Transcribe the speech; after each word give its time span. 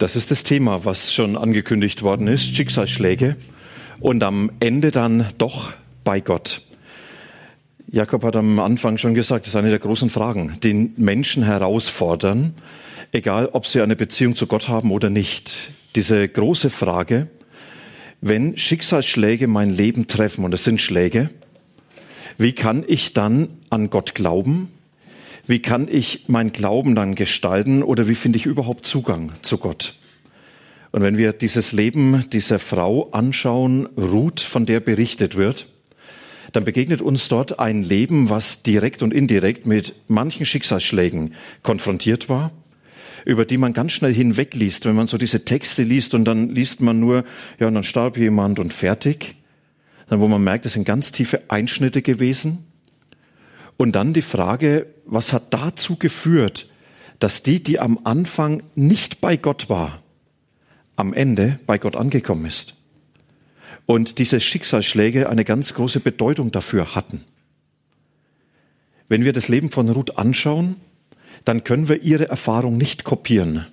Das 0.00 0.16
ist 0.16 0.30
das 0.30 0.44
Thema, 0.44 0.86
was 0.86 1.12
schon 1.12 1.36
angekündigt 1.36 2.00
worden 2.00 2.26
ist, 2.26 2.56
Schicksalsschläge 2.56 3.36
und 4.00 4.22
am 4.22 4.50
Ende 4.58 4.92
dann 4.92 5.26
doch 5.36 5.74
bei 6.04 6.20
Gott. 6.20 6.62
Jakob 7.86 8.24
hat 8.24 8.34
am 8.34 8.60
Anfang 8.60 8.96
schon 8.96 9.12
gesagt, 9.12 9.44
das 9.44 9.52
ist 9.52 9.56
eine 9.56 9.68
der 9.68 9.78
großen 9.78 10.08
Fragen, 10.08 10.56
die 10.62 10.90
Menschen 10.96 11.42
herausfordern, 11.42 12.54
egal 13.12 13.50
ob 13.52 13.66
sie 13.66 13.82
eine 13.82 13.94
Beziehung 13.94 14.36
zu 14.36 14.46
Gott 14.46 14.68
haben 14.68 14.90
oder 14.90 15.10
nicht. 15.10 15.52
Diese 15.94 16.26
große 16.26 16.70
Frage, 16.70 17.26
wenn 18.22 18.56
Schicksalsschläge 18.56 19.48
mein 19.48 19.68
Leben 19.68 20.06
treffen, 20.06 20.46
und 20.46 20.54
es 20.54 20.64
sind 20.64 20.80
Schläge, 20.80 21.28
wie 22.38 22.52
kann 22.52 22.84
ich 22.88 23.12
dann 23.12 23.48
an 23.68 23.90
Gott 23.90 24.14
glauben? 24.14 24.70
Wie 25.46 25.60
kann 25.60 25.88
ich 25.90 26.24
mein 26.28 26.52
Glauben 26.52 26.94
dann 26.94 27.16
gestalten 27.16 27.82
oder 27.82 28.08
wie 28.08 28.14
finde 28.14 28.38
ich 28.38 28.46
überhaupt 28.46 28.86
Zugang 28.86 29.32
zu 29.42 29.58
Gott? 29.58 29.96
Und 30.92 31.02
wenn 31.02 31.16
wir 31.16 31.32
dieses 31.32 31.72
Leben 31.72 32.28
dieser 32.30 32.58
Frau 32.58 33.10
anschauen, 33.12 33.86
Ruth, 33.96 34.40
von 34.40 34.66
der 34.66 34.80
berichtet 34.80 35.36
wird, 35.36 35.66
dann 36.52 36.64
begegnet 36.64 37.00
uns 37.00 37.28
dort 37.28 37.60
ein 37.60 37.82
Leben, 37.82 38.28
was 38.28 38.62
direkt 38.62 39.02
und 39.02 39.14
indirekt 39.14 39.66
mit 39.66 39.94
manchen 40.08 40.46
Schicksalsschlägen 40.46 41.34
konfrontiert 41.62 42.28
war, 42.28 42.50
über 43.24 43.44
die 43.44 43.58
man 43.58 43.72
ganz 43.72 43.92
schnell 43.92 44.12
hinwegliest, 44.12 44.84
wenn 44.84 44.96
man 44.96 45.06
so 45.06 45.16
diese 45.16 45.44
Texte 45.44 45.84
liest 45.84 46.14
und 46.14 46.24
dann 46.24 46.48
liest 46.48 46.80
man 46.80 46.98
nur, 46.98 47.24
ja, 47.60 47.68
und 47.68 47.74
dann 47.74 47.84
starb 47.84 48.16
jemand 48.16 48.58
und 48.58 48.72
fertig. 48.72 49.36
Dann, 50.08 50.18
wo 50.18 50.26
man 50.26 50.42
merkt, 50.42 50.66
es 50.66 50.72
sind 50.72 50.84
ganz 50.84 51.12
tiefe 51.12 51.42
Einschnitte 51.48 52.02
gewesen. 52.02 52.66
Und 53.76 53.92
dann 53.92 54.12
die 54.12 54.22
Frage, 54.22 54.86
was 55.06 55.32
hat 55.32 55.54
dazu 55.54 55.94
geführt, 55.96 56.68
dass 57.20 57.44
die, 57.44 57.62
die 57.62 57.78
am 57.78 58.00
Anfang 58.02 58.64
nicht 58.74 59.20
bei 59.20 59.36
Gott 59.36 59.68
war, 59.68 60.02
am 61.00 61.14
Ende 61.14 61.58
bei 61.66 61.78
Gott 61.78 61.96
angekommen 61.96 62.46
ist. 62.46 62.74
Und 63.86 64.18
diese 64.18 64.38
Schicksalsschläge 64.38 65.28
eine 65.28 65.44
ganz 65.44 65.74
große 65.74 65.98
Bedeutung 65.98 66.52
dafür 66.52 66.94
hatten. 66.94 67.24
Wenn 69.08 69.24
wir 69.24 69.32
das 69.32 69.48
Leben 69.48 69.72
von 69.72 69.88
Ruth 69.88 70.16
anschauen, 70.18 70.76
dann 71.44 71.64
können 71.64 71.88
wir 71.88 72.02
ihre 72.02 72.28
Erfahrung 72.28 72.76
nicht 72.76 73.02
kopieren, 73.02 73.66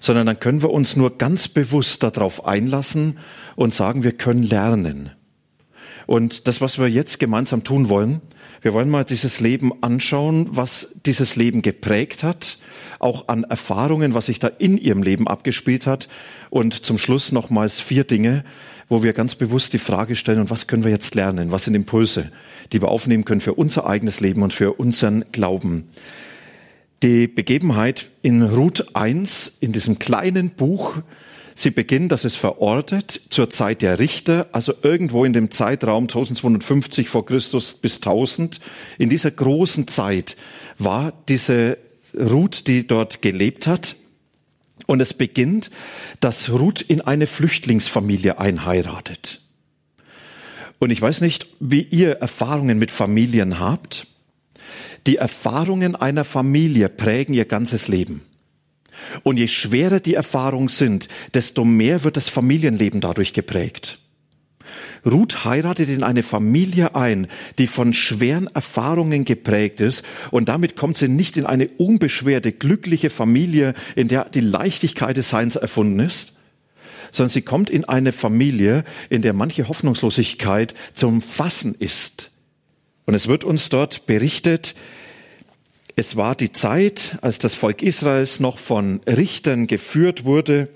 sondern 0.00 0.26
dann 0.26 0.40
können 0.40 0.62
wir 0.62 0.70
uns 0.70 0.96
nur 0.96 1.18
ganz 1.18 1.46
bewusst 1.46 2.02
darauf 2.02 2.44
einlassen 2.44 3.18
und 3.54 3.74
sagen, 3.74 4.02
wir 4.02 4.12
können 4.12 4.42
lernen. 4.42 5.12
Und 6.12 6.46
das, 6.46 6.60
was 6.60 6.78
wir 6.78 6.88
jetzt 6.88 7.20
gemeinsam 7.20 7.64
tun 7.64 7.88
wollen, 7.88 8.20
wir 8.60 8.74
wollen 8.74 8.90
mal 8.90 9.02
dieses 9.02 9.40
Leben 9.40 9.72
anschauen, 9.82 10.46
was 10.50 10.88
dieses 11.06 11.36
Leben 11.36 11.62
geprägt 11.62 12.22
hat, 12.22 12.58
auch 12.98 13.28
an 13.28 13.44
Erfahrungen, 13.44 14.12
was 14.12 14.26
sich 14.26 14.38
da 14.38 14.48
in 14.48 14.76
ihrem 14.76 15.02
Leben 15.02 15.26
abgespielt 15.26 15.86
hat. 15.86 16.08
Und 16.50 16.84
zum 16.84 16.98
Schluss 16.98 17.32
nochmals 17.32 17.80
vier 17.80 18.04
Dinge, 18.04 18.44
wo 18.90 19.02
wir 19.02 19.14
ganz 19.14 19.36
bewusst 19.36 19.72
die 19.72 19.78
Frage 19.78 20.14
stellen, 20.14 20.40
und 20.40 20.50
was 20.50 20.66
können 20.66 20.84
wir 20.84 20.90
jetzt 20.90 21.14
lernen? 21.14 21.50
Was 21.50 21.64
sind 21.64 21.74
Impulse, 21.74 22.30
die 22.74 22.82
wir 22.82 22.88
aufnehmen 22.88 23.24
können 23.24 23.40
für 23.40 23.54
unser 23.54 23.86
eigenes 23.86 24.20
Leben 24.20 24.42
und 24.42 24.52
für 24.52 24.74
unseren 24.74 25.24
Glauben? 25.32 25.88
Die 27.02 27.26
Begebenheit 27.26 28.10
in 28.20 28.42
Ruth 28.42 28.94
1, 28.94 29.56
in 29.60 29.72
diesem 29.72 29.98
kleinen 29.98 30.50
Buch, 30.50 30.98
Sie 31.54 31.70
beginnen, 31.70 32.08
dass 32.08 32.24
es 32.24 32.34
verortet 32.34 33.20
zur 33.28 33.50
Zeit 33.50 33.82
der 33.82 33.98
Richter, 33.98 34.48
also 34.52 34.72
irgendwo 34.82 35.24
in 35.24 35.32
dem 35.32 35.50
Zeitraum 35.50 36.04
1250 36.04 37.08
vor 37.08 37.26
Christus 37.26 37.74
bis 37.74 37.96
1000. 37.96 38.60
In 38.98 39.10
dieser 39.10 39.30
großen 39.30 39.86
Zeit 39.86 40.36
war 40.78 41.12
diese 41.28 41.78
Ruth, 42.18 42.66
die 42.66 42.86
dort 42.86 43.22
gelebt 43.22 43.66
hat. 43.66 43.96
Und 44.86 45.00
es 45.00 45.14
beginnt, 45.14 45.70
dass 46.20 46.50
Ruth 46.50 46.80
in 46.80 47.00
eine 47.00 47.26
Flüchtlingsfamilie 47.26 48.38
einheiratet. 48.38 49.40
Und 50.78 50.90
ich 50.90 51.00
weiß 51.00 51.20
nicht, 51.20 51.46
wie 51.60 51.82
ihr 51.82 52.14
Erfahrungen 52.14 52.78
mit 52.78 52.90
Familien 52.90 53.60
habt. 53.60 54.08
Die 55.06 55.16
Erfahrungen 55.16 55.94
einer 55.94 56.24
Familie 56.24 56.88
prägen 56.88 57.34
ihr 57.34 57.44
ganzes 57.44 57.86
Leben. 57.86 58.22
Und 59.22 59.38
je 59.38 59.48
schwerer 59.48 60.00
die 60.00 60.14
Erfahrungen 60.14 60.68
sind, 60.68 61.08
desto 61.34 61.64
mehr 61.64 62.04
wird 62.04 62.16
das 62.16 62.28
Familienleben 62.28 63.00
dadurch 63.00 63.32
geprägt. 63.32 63.98
Ruth 65.04 65.44
heiratet 65.44 65.88
in 65.88 66.02
eine 66.04 66.22
Familie 66.22 66.94
ein, 66.94 67.26
die 67.58 67.66
von 67.66 67.92
schweren 67.92 68.46
Erfahrungen 68.54 69.24
geprägt 69.24 69.80
ist 69.80 70.04
und 70.30 70.48
damit 70.48 70.76
kommt 70.76 70.96
sie 70.96 71.08
nicht 71.08 71.36
in 71.36 71.44
eine 71.44 71.68
unbeschwerte, 71.68 72.52
glückliche 72.52 73.10
Familie, 73.10 73.74
in 73.96 74.08
der 74.08 74.26
die 74.26 74.40
Leichtigkeit 74.40 75.16
des 75.16 75.30
Seins 75.30 75.56
erfunden 75.56 75.98
ist, 75.98 76.32
sondern 77.10 77.30
sie 77.30 77.42
kommt 77.42 77.68
in 77.68 77.84
eine 77.84 78.12
Familie, 78.12 78.84
in 79.10 79.22
der 79.22 79.32
manche 79.32 79.68
Hoffnungslosigkeit 79.68 80.74
zum 80.94 81.20
Fassen 81.20 81.74
ist. 81.74 82.30
Und 83.04 83.14
es 83.14 83.26
wird 83.26 83.42
uns 83.42 83.68
dort 83.68 84.06
berichtet, 84.06 84.74
es 85.96 86.16
war 86.16 86.34
die 86.34 86.52
Zeit, 86.52 87.18
als 87.20 87.38
das 87.38 87.54
Volk 87.54 87.82
Israels 87.82 88.40
noch 88.40 88.58
von 88.58 89.00
Richtern 89.06 89.66
geführt 89.66 90.24
wurde. 90.24 90.68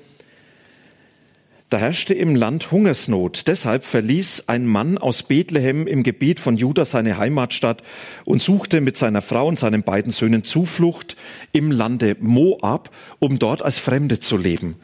Da 1.68 1.78
herrschte 1.78 2.14
im 2.14 2.36
Land 2.36 2.70
Hungersnot. 2.70 3.48
Deshalb 3.48 3.84
verließ 3.84 4.44
ein 4.46 4.66
Mann 4.66 4.98
aus 4.98 5.24
Bethlehem 5.24 5.88
im 5.88 6.04
Gebiet 6.04 6.38
von 6.38 6.56
Juda 6.56 6.84
seine 6.84 7.18
Heimatstadt 7.18 7.82
und 8.24 8.40
suchte 8.40 8.80
mit 8.80 8.96
seiner 8.96 9.20
Frau 9.20 9.48
und 9.48 9.58
seinen 9.58 9.82
beiden 9.82 10.12
Söhnen 10.12 10.44
Zuflucht 10.44 11.16
im 11.50 11.72
Lande 11.72 12.16
Moab, 12.20 12.90
um 13.18 13.40
dort 13.40 13.62
als 13.62 13.78
Fremde 13.78 14.20
zu 14.20 14.36
leben. 14.36 14.76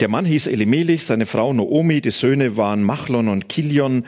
Der 0.00 0.08
Mann 0.08 0.24
hieß 0.24 0.46
Elimelech, 0.46 1.04
seine 1.04 1.26
Frau 1.26 1.52
Noomi, 1.52 2.00
die 2.00 2.12
Söhne 2.12 2.56
waren 2.56 2.82
Machlon 2.82 3.28
und 3.28 3.48
Kilion. 3.48 4.06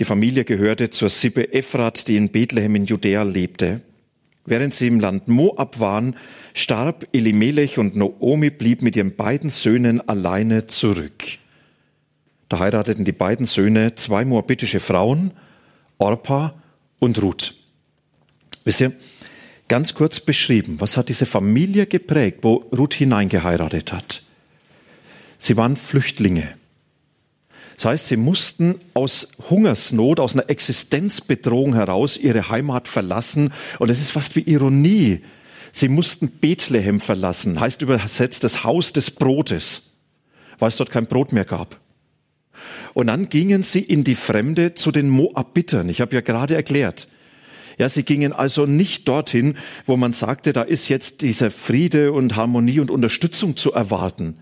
Die 0.00 0.04
Familie 0.04 0.44
gehörte 0.44 0.90
zur 0.90 1.10
Sippe 1.10 1.52
Ephrat, 1.52 2.08
die 2.08 2.16
in 2.16 2.30
Bethlehem 2.30 2.74
in 2.74 2.86
Judäa 2.86 3.22
lebte. 3.22 3.82
Während 4.46 4.72
sie 4.74 4.86
im 4.86 5.00
Land 5.00 5.26
Moab 5.28 5.80
waren, 5.80 6.16
starb 6.54 7.06
Elimelech 7.12 7.78
und 7.78 7.96
Noomi 7.96 8.50
blieb 8.50 8.80
mit 8.80 8.96
ihren 8.96 9.16
beiden 9.16 9.50
Söhnen 9.50 10.08
alleine 10.08 10.68
zurück. 10.68 11.24
Da 12.48 12.60
heirateten 12.60 13.04
die 13.04 13.12
beiden 13.12 13.46
Söhne 13.46 13.96
zwei 13.96 14.24
moabitische 14.24 14.78
Frauen, 14.78 15.32
Orpa 15.98 16.54
und 17.00 17.20
Ruth. 17.20 17.54
Wisst 18.64 18.80
ihr, 18.80 18.92
ganz 19.68 19.94
kurz 19.94 20.20
beschrieben, 20.20 20.76
was 20.80 20.96
hat 20.96 21.08
diese 21.08 21.26
Familie 21.26 21.86
geprägt, 21.86 22.38
wo 22.42 22.64
Ruth 22.76 22.94
hineingeheiratet 22.94 23.92
hat? 23.92 24.22
Sie 25.38 25.56
waren 25.56 25.76
Flüchtlinge. 25.76 26.54
Das 27.76 27.84
heißt, 27.84 28.08
sie 28.08 28.16
mussten 28.16 28.76
aus 28.94 29.28
Hungersnot, 29.50 30.18
aus 30.18 30.32
einer 30.32 30.48
Existenzbedrohung 30.48 31.74
heraus 31.74 32.16
ihre 32.16 32.48
Heimat 32.48 32.88
verlassen. 32.88 33.52
Und 33.78 33.90
es 33.90 34.00
ist 34.00 34.12
fast 34.12 34.34
wie 34.34 34.40
Ironie. 34.40 35.20
Sie 35.72 35.88
mussten 35.88 36.30
Bethlehem 36.30 37.00
verlassen, 37.00 37.60
heißt 37.60 37.82
übersetzt 37.82 38.44
das 38.44 38.64
Haus 38.64 38.94
des 38.94 39.10
Brotes, 39.10 39.82
weil 40.58 40.70
es 40.70 40.76
dort 40.76 40.90
kein 40.90 41.06
Brot 41.06 41.32
mehr 41.32 41.44
gab. 41.44 41.78
Und 42.94 43.08
dann 43.08 43.28
gingen 43.28 43.62
sie 43.62 43.80
in 43.80 44.02
die 44.02 44.14
Fremde 44.14 44.72
zu 44.72 44.90
den 44.90 45.10
Moabitern. 45.10 45.90
Ich 45.90 46.00
habe 46.00 46.14
ja 46.14 46.22
gerade 46.22 46.54
erklärt. 46.54 47.08
Ja, 47.76 47.90
sie 47.90 48.04
gingen 48.04 48.32
also 48.32 48.64
nicht 48.64 49.06
dorthin, 49.06 49.58
wo 49.84 49.98
man 49.98 50.14
sagte, 50.14 50.54
da 50.54 50.62
ist 50.62 50.88
jetzt 50.88 51.20
dieser 51.20 51.50
Friede 51.50 52.12
und 52.12 52.36
Harmonie 52.36 52.80
und 52.80 52.90
Unterstützung 52.90 53.54
zu 53.56 53.72
erwarten, 53.72 54.38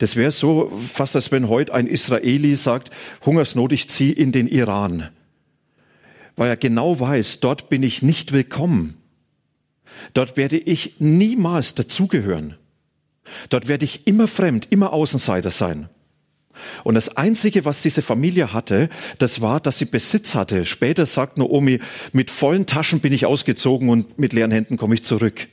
das 0.00 0.16
wäre 0.16 0.32
so 0.32 0.72
fast, 0.88 1.14
als 1.14 1.30
wenn 1.30 1.48
heute 1.48 1.74
ein 1.74 1.86
Israeli 1.86 2.56
sagt, 2.56 2.90
Hungersnot, 3.26 3.70
ich 3.72 3.90
ziehe 3.90 4.14
in 4.14 4.32
den 4.32 4.48
Iran. 4.48 5.10
Weil 6.36 6.48
er 6.48 6.56
genau 6.56 6.98
weiß, 6.98 7.40
dort 7.40 7.68
bin 7.68 7.82
ich 7.82 8.00
nicht 8.00 8.32
willkommen. 8.32 8.94
Dort 10.14 10.38
werde 10.38 10.56
ich 10.56 10.94
niemals 11.00 11.74
dazugehören. 11.74 12.56
Dort 13.50 13.68
werde 13.68 13.84
ich 13.84 14.06
immer 14.06 14.26
fremd, 14.26 14.68
immer 14.70 14.94
Außenseiter 14.94 15.50
sein. 15.50 15.90
Und 16.82 16.94
das 16.94 17.18
Einzige, 17.18 17.66
was 17.66 17.82
diese 17.82 18.00
Familie 18.00 18.54
hatte, 18.54 18.88
das 19.18 19.42
war, 19.42 19.60
dass 19.60 19.78
sie 19.78 19.84
Besitz 19.84 20.34
hatte. 20.34 20.64
Später 20.64 21.04
sagt 21.04 21.36
Naomi, 21.36 21.78
mit 22.14 22.30
vollen 22.30 22.64
Taschen 22.64 23.00
bin 23.00 23.12
ich 23.12 23.26
ausgezogen 23.26 23.90
und 23.90 24.18
mit 24.18 24.32
leeren 24.32 24.50
Händen 24.50 24.78
komme 24.78 24.94
ich 24.94 25.04
zurück. 25.04 25.48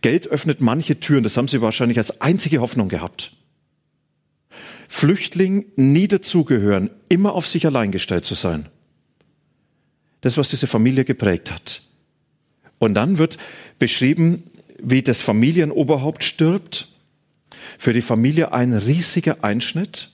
Geld 0.00 0.28
öffnet 0.28 0.62
manche 0.62 0.98
Türen, 0.98 1.24
das 1.24 1.36
haben 1.36 1.48
sie 1.48 1.60
wahrscheinlich 1.60 1.98
als 1.98 2.22
einzige 2.22 2.62
Hoffnung 2.62 2.88
gehabt. 2.88 3.36
Flüchtling 4.92 5.66
nie 5.76 6.08
dazugehören, 6.08 6.90
immer 7.08 7.32
auf 7.34 7.46
sich 7.46 7.64
allein 7.64 7.92
gestellt 7.92 8.24
zu 8.24 8.34
sein. 8.34 8.68
Das, 10.20 10.36
was 10.36 10.50
diese 10.50 10.66
Familie 10.66 11.04
geprägt 11.04 11.50
hat. 11.50 11.82
Und 12.80 12.94
dann 12.94 13.16
wird 13.16 13.38
beschrieben, 13.78 14.42
wie 14.82 15.02
das 15.02 15.22
Familienoberhaupt 15.22 16.24
stirbt. 16.24 16.88
Für 17.78 17.92
die 17.92 18.02
Familie 18.02 18.52
ein 18.52 18.74
riesiger 18.74 19.44
Einschnitt. 19.44 20.10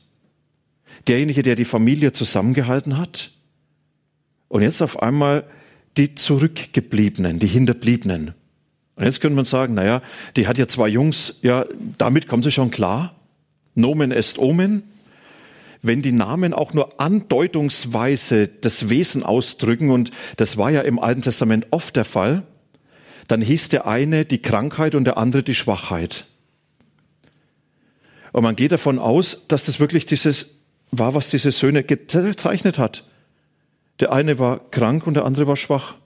Derjenige, 1.08 1.42
der 1.42 1.56
die 1.56 1.64
Familie 1.64 2.12
zusammengehalten 2.12 2.98
hat. 2.98 3.32
Und 4.48 4.60
jetzt 4.60 4.82
auf 4.82 5.02
einmal 5.02 5.44
die 5.96 6.14
Zurückgebliebenen, 6.14 7.38
die 7.38 7.46
Hinterbliebenen. 7.46 8.34
Und 8.96 9.04
jetzt 9.04 9.22
könnte 9.22 9.36
man 9.36 9.46
sagen, 9.46 9.72
naja, 9.72 10.02
die 10.36 10.46
hat 10.46 10.58
ja 10.58 10.68
zwei 10.68 10.88
Jungs, 10.88 11.34
ja, 11.40 11.64
damit 11.96 12.28
kommen 12.28 12.42
sie 12.42 12.52
schon 12.52 12.70
klar. 12.70 13.14
Nomen 13.76 14.10
est 14.10 14.38
Omen. 14.38 14.82
Wenn 15.82 16.02
die 16.02 16.12
Namen 16.12 16.52
auch 16.52 16.74
nur 16.74 17.00
andeutungsweise 17.00 18.48
das 18.48 18.88
Wesen 18.88 19.22
ausdrücken, 19.22 19.90
und 19.90 20.10
das 20.36 20.56
war 20.56 20.70
ja 20.70 20.80
im 20.80 20.98
Alten 20.98 21.22
Testament 21.22 21.66
oft 21.70 21.94
der 21.94 22.04
Fall, 22.04 22.42
dann 23.28 23.40
hieß 23.40 23.68
der 23.68 23.86
eine 23.86 24.24
die 24.24 24.42
Krankheit 24.42 24.94
und 24.94 25.04
der 25.04 25.18
andere 25.18 25.42
die 25.42 25.54
Schwachheit. 25.54 26.26
Und 28.32 28.42
man 28.42 28.56
geht 28.56 28.72
davon 28.72 28.98
aus, 28.98 29.42
dass 29.48 29.66
das 29.66 29.78
wirklich 29.80 30.06
dieses 30.06 30.46
war, 30.90 31.14
was 31.14 31.30
diese 31.30 31.52
Söhne 31.52 31.82
gezeichnet 31.84 32.78
hat. 32.78 33.04
Der 34.00 34.12
eine 34.12 34.38
war 34.38 34.70
krank 34.70 35.06
und 35.06 35.14
der 35.14 35.24
andere 35.24 35.46
war 35.46 35.56
schwach. 35.56 35.96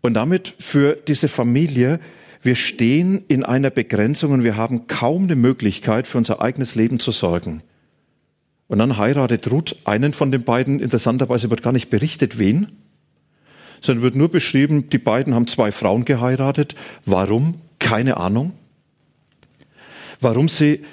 Und 0.00 0.14
damit 0.14 0.54
für 0.58 0.94
diese 0.94 1.28
Familie, 1.28 2.00
wir 2.42 2.56
stehen 2.56 3.24
in 3.28 3.44
einer 3.44 3.70
Begrenzung 3.70 4.32
und 4.32 4.44
wir 4.44 4.56
haben 4.56 4.86
kaum 4.86 5.24
eine 5.24 5.36
Möglichkeit, 5.36 6.06
für 6.06 6.18
unser 6.18 6.40
eigenes 6.40 6.74
Leben 6.74 6.98
zu 6.98 7.12
sorgen. 7.12 7.62
Und 8.66 8.78
dann 8.78 8.96
heiratet 8.96 9.50
Ruth 9.50 9.76
einen 9.84 10.12
von 10.12 10.30
den 10.30 10.44
beiden, 10.44 10.80
interessanterweise 10.80 11.50
wird 11.50 11.62
gar 11.62 11.72
nicht 11.72 11.90
berichtet, 11.90 12.38
wen, 12.38 12.68
sondern 13.82 14.02
wird 14.02 14.14
nur 14.14 14.30
beschrieben, 14.30 14.88
die 14.90 14.98
beiden 14.98 15.34
haben 15.34 15.46
zwei 15.46 15.72
Frauen 15.72 16.04
geheiratet. 16.04 16.74
Warum? 17.04 17.56
Keine 17.78 18.16
Ahnung. 18.16 18.52
Warum 20.20 20.48
sie, 20.48 20.84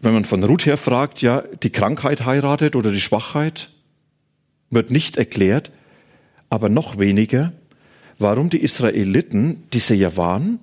wenn 0.00 0.14
man 0.14 0.24
von 0.24 0.44
Ruth 0.44 0.66
her 0.66 0.76
fragt, 0.76 1.22
ja, 1.22 1.42
die 1.62 1.70
Krankheit 1.70 2.24
heiratet 2.24 2.76
oder 2.76 2.92
die 2.92 3.00
Schwachheit, 3.00 3.70
wird 4.70 4.90
nicht 4.90 5.16
erklärt, 5.16 5.70
aber 6.50 6.68
noch 6.68 6.98
weniger, 6.98 7.52
warum 8.18 8.50
die 8.50 8.62
Israeliten, 8.62 9.64
die 9.72 9.78
sie 9.78 9.94
ja 9.94 10.16
waren, 10.16 10.58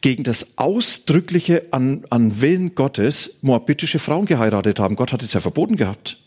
gegen 0.00 0.22
das 0.22 0.46
ausdrückliche 0.56 1.66
an, 1.70 2.04
an 2.10 2.40
Willen 2.40 2.74
Gottes 2.74 3.36
moabitische 3.40 3.98
Frauen 3.98 4.26
geheiratet 4.26 4.78
haben. 4.78 4.96
Gott 4.96 5.12
hat 5.12 5.22
es 5.22 5.32
ja 5.32 5.40
verboten 5.40 5.76
gehabt. 5.76 6.18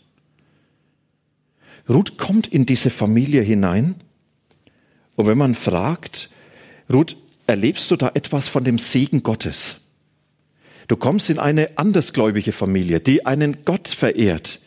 Ruth 1.88 2.18
kommt 2.18 2.48
in 2.48 2.66
diese 2.66 2.90
Familie 2.90 3.42
hinein 3.42 3.94
und 5.14 5.26
wenn 5.26 5.38
man 5.38 5.54
fragt, 5.54 6.30
Ruth, 6.92 7.16
erlebst 7.46 7.90
du 7.90 7.96
da 7.96 8.10
etwas 8.14 8.48
von 8.48 8.64
dem 8.64 8.78
Segen 8.78 9.22
Gottes? 9.22 9.80
Du 10.88 10.96
kommst 10.96 11.30
in 11.30 11.38
eine 11.38 11.78
andersgläubige 11.78 12.52
Familie, 12.52 13.00
die 13.00 13.26
einen 13.26 13.64
Gott 13.64 13.88
verehrt, 13.88 14.60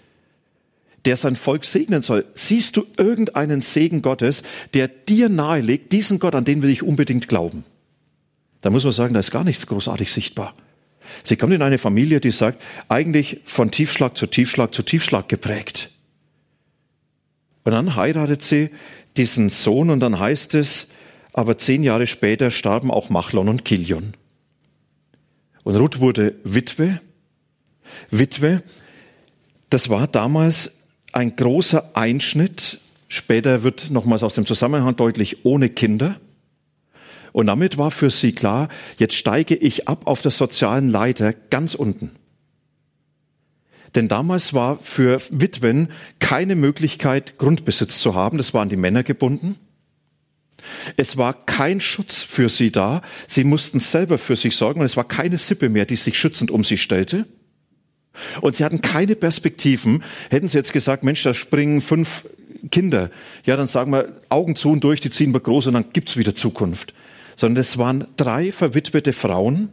der 1.06 1.18
sein 1.18 1.36
Volk 1.36 1.66
segnen 1.66 2.02
soll. 2.02 2.26
Siehst 2.36 2.78
du 2.78 2.86
irgendeinen 2.98 3.62
Segen 3.62 4.02
Gottes, 4.02 4.44
der 4.74 4.88
dir 4.88 5.30
nahelegt, 5.30 5.92
diesen 5.92 6.20
Gott, 6.20 6.36
an 6.36 6.46
den 6.46 6.62
will 6.62 6.70
ich 6.70 6.84
unbedingt 6.84 7.28
glauben? 7.28 7.64
Da 8.62 8.70
muss 8.70 8.84
man 8.84 8.94
sagen, 8.94 9.14
da 9.14 9.20
ist 9.20 9.32
gar 9.32 9.44
nichts 9.44 9.68
großartig 9.68 10.12
sichtbar. 10.12 10.54
Sie 11.24 11.38
kommt 11.38 11.54
in 11.54 11.62
eine 11.62 11.78
Familie, 11.78 12.20
die 12.20 12.32
sagt, 12.32 12.62
eigentlich 12.88 13.40
von 13.46 13.72
Tiefschlag 13.72 14.18
zu 14.18 14.28
Tiefschlag 14.28 14.74
zu 14.74 14.84
Tiefschlag 14.84 15.30
geprägt. 15.30 15.92
Und 17.64 17.72
dann 17.72 17.96
heiratet 17.96 18.42
sie 18.42 18.70
diesen 19.18 19.50
Sohn 19.50 19.90
und 19.90 20.00
dann 20.00 20.20
heißt 20.20 20.56
es, 20.56 20.88
aber 21.34 21.58
zehn 21.58 21.84
Jahre 21.84 22.08
später 22.08 22.52
starben 22.52 22.92
auch 22.92 23.10
Machlon 23.10 23.50
und 23.50 23.66
Kilion. 23.66 24.14
Und 25.64 25.76
Ruth 25.76 26.00
wurde 26.00 26.36
Witwe. 26.44 27.02
Witwe, 28.12 28.64
das 29.70 29.90
war 29.90 30.08
damals 30.08 30.72
ein 31.12 31.36
großer 31.36 31.96
Einschnitt. 31.96 32.80
Später 33.08 33.64
wird 33.64 33.90
nochmals 33.90 34.24
aus 34.24 34.36
dem 34.36 34.46
Zusammenhang 34.46 34.96
deutlich 34.96 35.46
ohne 35.46 35.70
Kinder. 35.70 36.20
Und 37.32 37.48
damit 37.48 37.78
war 37.78 37.92
für 37.92 38.10
sie 38.10 38.32
klar, 38.32 38.70
jetzt 38.98 39.16
steige 39.16 39.56
ich 39.56 39.88
ab 39.88 40.02
auf 40.06 40.22
der 40.22 40.32
sozialen 40.32 40.90
Leiter 40.90 41.34
ganz 41.34 41.76
unten. 41.76 42.12
Denn 43.96 44.08
damals 44.08 44.54
war 44.54 44.80
für 44.84 45.22
Witwen 45.32 45.90
keine 46.20 46.56
Möglichkeit, 46.56 47.38
Grundbesitz 47.38 48.00
zu 48.00 48.14
haben. 48.14 48.38
Das 48.38 48.54
waren 48.54 48.70
die 48.70 48.78
Männer 48.78 49.04
gebunden. 49.04 49.58
Es 50.98 51.18
war 51.18 51.46
kein 51.46 51.82
Schutz 51.82 52.22
für 52.22 52.50
sie 52.50 52.72
da. 52.72 53.02
Sie 53.28 53.44
mussten 53.44 53.80
selber 53.80 54.18
für 54.18 54.36
sich 54.36 54.56
sorgen 54.56 54.82
und 54.82 54.86
es 54.86 54.98
war 54.98 55.08
keine 55.08 55.38
Sippe 55.38 55.70
mehr, 55.70 55.86
die 55.86 55.96
sich 55.96 56.18
schützend 56.20 56.52
um 56.52 56.64
sie 56.64 56.78
stellte. 56.78 57.26
Und 58.42 58.56
sie 58.56 58.64
hatten 58.64 58.82
keine 58.82 59.16
Perspektiven. 59.16 60.04
Hätten 60.30 60.50
sie 60.50 60.58
jetzt 60.58 60.74
gesagt, 60.74 61.04
Mensch, 61.04 61.24
da 61.24 61.34
springen 61.34 61.82
fünf 61.82 62.24
Kinder. 62.72 63.10
Ja, 63.46 63.56
dann 63.56 63.68
sagen 63.68 63.92
wir 63.92 64.18
Augen 64.30 64.56
zu 64.56 64.72
und 64.72 64.84
durch, 64.84 65.00
die 65.00 65.10
ziehen 65.10 65.34
wir 65.34 65.40
groß 65.40 65.68
und 65.68 65.74
dann 65.74 65.86
gibt's 65.94 66.18
wieder 66.18 66.36
Zukunft. 66.36 66.94
Sondern 67.36 67.62
es 67.62 67.78
waren 67.78 68.06
drei 68.18 68.52
verwitwete 68.52 69.14
Frauen 69.14 69.70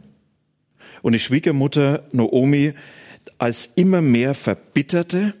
und 1.01 1.13
die 1.13 1.19
Schwiegermutter 1.19 2.03
Naomi 2.11 2.73
als 3.37 3.69
immer 3.75 4.01
mehr 4.01 4.33
verbitterte, 4.33 5.33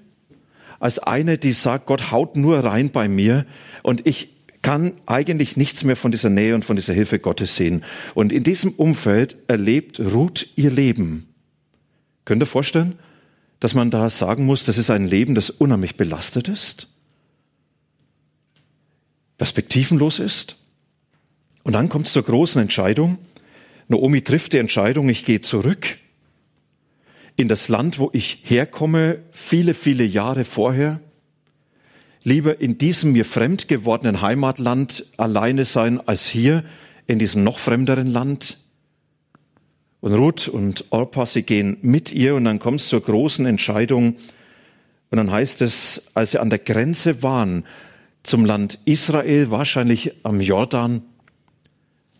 als 0.79 0.99
eine, 0.99 1.37
die 1.37 1.53
sagt, 1.53 1.85
Gott 1.87 2.11
haut 2.11 2.35
nur 2.35 2.59
rein 2.59 2.91
bei 2.91 3.07
mir 3.07 3.45
und 3.81 4.05
ich 4.05 4.29
kann 4.61 4.93
eigentlich 5.05 5.55
nichts 5.55 5.83
mehr 5.83 5.95
von 5.95 6.11
dieser 6.11 6.29
Nähe 6.29 6.53
und 6.53 6.65
von 6.65 6.75
dieser 6.75 6.93
Hilfe 6.93 7.19
Gottes 7.19 7.55
sehen. 7.55 7.83
Und 8.15 8.33
in 8.33 8.43
diesem 8.43 8.71
Umfeld 8.71 9.37
erlebt 9.47 9.99
Ruth 9.99 10.47
ihr 10.55 10.71
Leben. 10.71 11.26
Könnt 12.27 12.43
ihr 12.43 12.45
vorstellen, 12.45 12.99
dass 13.61 13.73
man 13.73 13.89
da 13.89 14.09
sagen 14.09 14.45
muss, 14.45 14.65
das 14.65 14.77
ist 14.77 14.89
ein 14.89 15.07
Leben, 15.07 15.33
das 15.33 15.49
unheimlich 15.49 15.95
belastet 15.95 16.49
ist, 16.49 16.89
perspektivenlos 19.37 20.19
ist? 20.19 20.57
Und 21.63 21.71
dann 21.71 21.87
kommt 21.87 22.07
es 22.07 22.11
zur 22.11 22.23
großen 22.23 22.61
Entscheidung. 22.61 23.17
Naomi 23.87 24.23
trifft 24.23 24.51
die 24.51 24.57
Entscheidung, 24.57 25.07
ich 25.07 25.23
gehe 25.23 25.39
zurück 25.39 25.99
in 27.37 27.47
das 27.47 27.69
Land, 27.69 27.97
wo 27.97 28.09
ich 28.11 28.41
herkomme, 28.43 29.19
viele, 29.31 29.73
viele 29.73 30.03
Jahre 30.03 30.43
vorher, 30.43 30.99
lieber 32.23 32.59
in 32.59 32.77
diesem 32.77 33.13
mir 33.13 33.23
fremd 33.23 33.69
gewordenen 33.69 34.21
Heimatland 34.21 35.05
alleine 35.15 35.63
sein, 35.63 36.05
als 36.05 36.27
hier 36.27 36.65
in 37.05 37.19
diesem 37.19 37.45
noch 37.45 37.57
fremderen 37.57 38.07
Land. 38.07 38.57
Und 40.07 40.13
Ruth 40.13 40.47
und 40.47 40.85
Orpa, 40.91 41.25
sie 41.25 41.43
gehen 41.43 41.75
mit 41.81 42.13
ihr 42.13 42.35
und 42.35 42.45
dann 42.45 42.59
kommt 42.59 42.79
es 42.79 42.87
zur 42.87 43.01
großen 43.01 43.45
Entscheidung. 43.45 44.15
Und 45.11 45.17
dann 45.17 45.29
heißt 45.29 45.61
es, 45.61 46.01
als 46.13 46.31
sie 46.31 46.39
an 46.39 46.49
der 46.49 46.59
Grenze 46.59 47.23
waren 47.23 47.65
zum 48.23 48.45
Land 48.45 48.79
Israel, 48.85 49.51
wahrscheinlich 49.51 50.13
am 50.23 50.39
Jordan, 50.39 51.01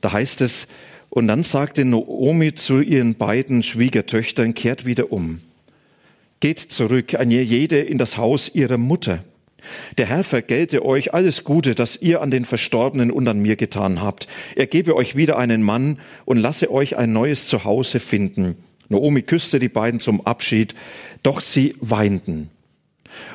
da 0.02 0.12
heißt 0.12 0.42
es, 0.42 0.68
und 1.12 1.30
dann 1.30 1.44
sagte 1.44 1.86
Naomi 1.86 2.54
zu 2.56 2.82
ihren 2.82 3.16
beiden 3.16 3.64
Schwiegertöchtern, 3.64 4.54
kehrt 4.54 4.84
wieder 4.84 5.14
um. 5.14 5.40
Geht 6.42 6.60
zurück, 6.60 7.14
an 7.14 7.32
jede 7.32 7.80
in 7.80 7.98
das 7.98 8.18
Haus 8.18 8.52
ihrer 8.54 8.78
Mutter. 8.78 9.24
Der 9.98 10.08
Herr 10.08 10.24
vergelte 10.24 10.86
euch 10.86 11.14
alles 11.14 11.44
Gute, 11.44 11.76
das 11.76 11.98
ihr 12.02 12.22
an 12.22 12.32
den 12.32 12.46
Verstorbenen 12.46 13.12
und 13.12 13.28
an 13.28 13.40
mir 13.40 13.56
getan 13.56 14.02
habt. 14.02 14.28
Er 14.56 14.68
gebe 14.68 14.96
euch 14.96 15.16
wieder 15.16 15.38
einen 15.38 15.64
Mann 15.64 16.00
und 16.26 16.38
lasse 16.38 16.72
euch 16.72 16.98
ein 16.98 17.14
neues 17.14 17.48
Zuhause 17.48 18.00
finden. 18.00 18.56
Naomi 18.90 19.22
küsste 19.22 19.60
die 19.60 19.70
beiden 19.70 20.00
zum 20.00 20.26
Abschied, 20.26 20.74
doch 21.24 21.42
sie 21.42 21.76
weinten. 21.82 22.50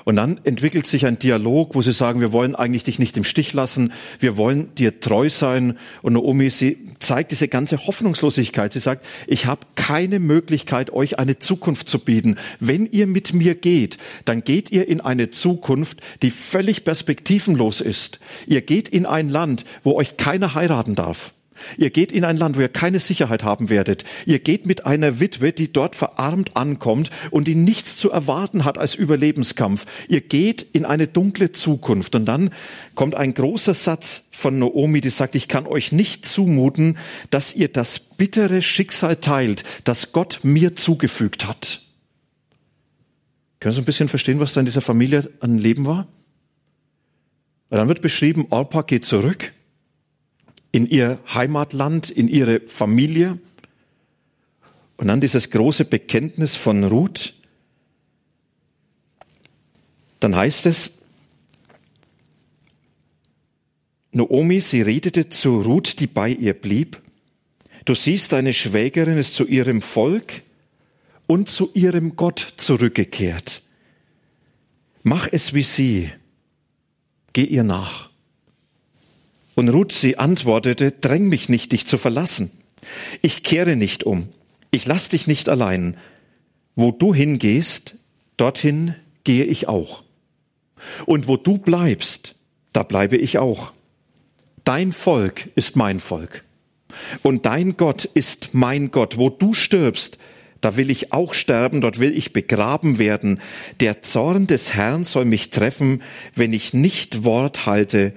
Und 0.04 0.16
dann 0.16 0.40
entwickelt 0.44 0.86
sich 0.86 1.06
ein 1.06 1.18
Dialog, 1.18 1.74
wo 1.74 1.82
sie 1.82 1.92
sagen, 1.92 2.20
wir 2.20 2.32
wollen 2.32 2.54
eigentlich 2.54 2.84
dich 2.84 2.98
nicht 2.98 3.16
im 3.16 3.24
Stich 3.24 3.52
lassen, 3.52 3.92
wir 4.20 4.36
wollen 4.36 4.74
dir 4.74 5.00
treu 5.00 5.28
sein. 5.30 5.78
Und 6.02 6.14
Naomi, 6.14 6.50
sie 6.50 6.78
zeigt 6.98 7.30
diese 7.30 7.48
ganze 7.48 7.86
Hoffnungslosigkeit. 7.86 8.72
Sie 8.72 8.78
sagt, 8.78 9.04
ich 9.26 9.46
habe 9.46 9.66
keine 9.74 10.18
Möglichkeit, 10.18 10.92
euch 10.92 11.18
eine 11.18 11.38
Zukunft 11.38 11.88
zu 11.88 11.98
bieten. 11.98 12.36
Wenn 12.60 12.86
ihr 12.86 13.06
mit 13.06 13.32
mir 13.32 13.54
geht, 13.54 13.98
dann 14.24 14.44
geht 14.44 14.70
ihr 14.70 14.88
in 14.88 15.00
eine 15.00 15.30
Zukunft, 15.30 16.00
die 16.22 16.30
völlig 16.30 16.84
perspektivenlos 16.84 17.80
ist. 17.80 18.20
Ihr 18.46 18.62
geht 18.62 18.88
in 18.88 19.06
ein 19.06 19.28
Land, 19.28 19.64
wo 19.82 19.94
euch 19.94 20.16
keiner 20.16 20.54
heiraten 20.54 20.94
darf. 20.94 21.32
Ihr 21.76 21.90
geht 21.90 22.12
in 22.12 22.24
ein 22.24 22.36
Land, 22.36 22.56
wo 22.56 22.60
ihr 22.60 22.68
keine 22.68 23.00
Sicherheit 23.00 23.44
haben 23.44 23.68
werdet. 23.68 24.04
Ihr 24.26 24.38
geht 24.38 24.66
mit 24.66 24.86
einer 24.86 25.20
Witwe, 25.20 25.52
die 25.52 25.72
dort 25.72 25.96
verarmt 25.96 26.56
ankommt 26.56 27.10
und 27.30 27.46
die 27.46 27.54
nichts 27.54 27.96
zu 27.96 28.10
erwarten 28.10 28.64
hat 28.64 28.78
als 28.78 28.94
Überlebenskampf. 28.94 29.86
Ihr 30.08 30.20
geht 30.20 30.62
in 30.72 30.84
eine 30.84 31.06
dunkle 31.06 31.52
Zukunft. 31.52 32.14
Und 32.14 32.26
dann 32.26 32.50
kommt 32.94 33.14
ein 33.14 33.34
großer 33.34 33.74
Satz 33.74 34.22
von 34.30 34.58
Naomi, 34.58 35.00
die 35.00 35.10
sagt, 35.10 35.34
ich 35.34 35.48
kann 35.48 35.66
euch 35.66 35.92
nicht 35.92 36.26
zumuten, 36.26 36.98
dass 37.30 37.54
ihr 37.54 37.68
das 37.68 37.98
bittere 37.98 38.62
Schicksal 38.62 39.16
teilt, 39.16 39.64
das 39.84 40.12
Gott 40.12 40.40
mir 40.42 40.76
zugefügt 40.76 41.46
hat. 41.46 41.82
Können 43.60 43.74
Sie 43.74 43.80
ein 43.80 43.84
bisschen 43.84 44.08
verstehen, 44.08 44.40
was 44.40 44.52
da 44.52 44.60
in 44.60 44.66
dieser 44.66 44.80
Familie 44.80 45.30
an 45.40 45.56
Leben 45.56 45.86
war? 45.86 46.08
Und 47.70 47.78
dann 47.78 47.88
wird 47.88 48.02
beschrieben, 48.02 48.46
Orpa 48.50 48.82
geht 48.82 49.04
zurück 49.04 49.52
in 50.72 50.86
ihr 50.86 51.20
Heimatland, 51.32 52.10
in 52.10 52.28
ihre 52.28 52.60
Familie. 52.60 53.38
Und 54.96 55.08
dann 55.08 55.20
dieses 55.20 55.50
große 55.50 55.84
Bekenntnis 55.84 56.56
von 56.56 56.82
Ruth. 56.84 57.34
Dann 60.20 60.34
heißt 60.34 60.66
es, 60.66 60.92
Noomi, 64.12 64.60
sie 64.60 64.82
redete 64.82 65.28
zu 65.30 65.62
Ruth, 65.62 65.98
die 65.98 66.06
bei 66.06 66.28
ihr 66.28 66.54
blieb. 66.54 67.00
Du 67.84 67.94
siehst, 67.94 68.32
deine 68.32 68.52
Schwägerin 68.52 69.16
ist 69.16 69.34
zu 69.34 69.46
ihrem 69.46 69.80
Volk 69.80 70.42
und 71.26 71.48
zu 71.48 71.70
ihrem 71.74 72.14
Gott 72.14 72.54
zurückgekehrt. 72.56 73.62
Mach 75.02 75.28
es 75.32 75.54
wie 75.54 75.62
sie. 75.62 76.12
Geh 77.32 77.44
ihr 77.44 77.64
nach. 77.64 78.11
Und 79.62 79.68
Ruth, 79.68 79.92
sie 79.92 80.18
antwortete, 80.18 80.90
dräng 80.90 81.28
mich 81.28 81.48
nicht, 81.48 81.70
dich 81.70 81.86
zu 81.86 81.96
verlassen. 81.96 82.50
Ich 83.20 83.44
kehre 83.44 83.76
nicht 83.76 84.02
um. 84.02 84.28
Ich 84.72 84.86
lass 84.86 85.08
dich 85.08 85.28
nicht 85.28 85.48
allein. 85.48 85.96
Wo 86.74 86.90
du 86.90 87.14
hingehst, 87.14 87.94
dorthin 88.36 88.96
gehe 89.22 89.44
ich 89.44 89.68
auch. 89.68 90.02
Und 91.06 91.28
wo 91.28 91.36
du 91.36 91.58
bleibst, 91.58 92.34
da 92.72 92.82
bleibe 92.82 93.16
ich 93.16 93.38
auch. 93.38 93.72
Dein 94.64 94.90
Volk 94.90 95.48
ist 95.54 95.76
mein 95.76 96.00
Volk. 96.00 96.42
Und 97.22 97.46
dein 97.46 97.76
Gott 97.76 98.04
ist 98.04 98.48
mein 98.54 98.90
Gott. 98.90 99.16
Wo 99.16 99.30
du 99.30 99.54
stirbst, 99.54 100.18
da 100.60 100.76
will 100.76 100.90
ich 100.90 101.12
auch 101.12 101.34
sterben, 101.34 101.80
dort 101.80 102.00
will 102.00 102.18
ich 102.18 102.32
begraben 102.32 102.98
werden. 102.98 103.40
Der 103.78 104.02
Zorn 104.02 104.48
des 104.48 104.74
Herrn 104.74 105.04
soll 105.04 105.24
mich 105.24 105.50
treffen, 105.50 106.02
wenn 106.34 106.52
ich 106.52 106.74
nicht 106.74 107.22
Wort 107.22 107.64
halte. 107.64 108.12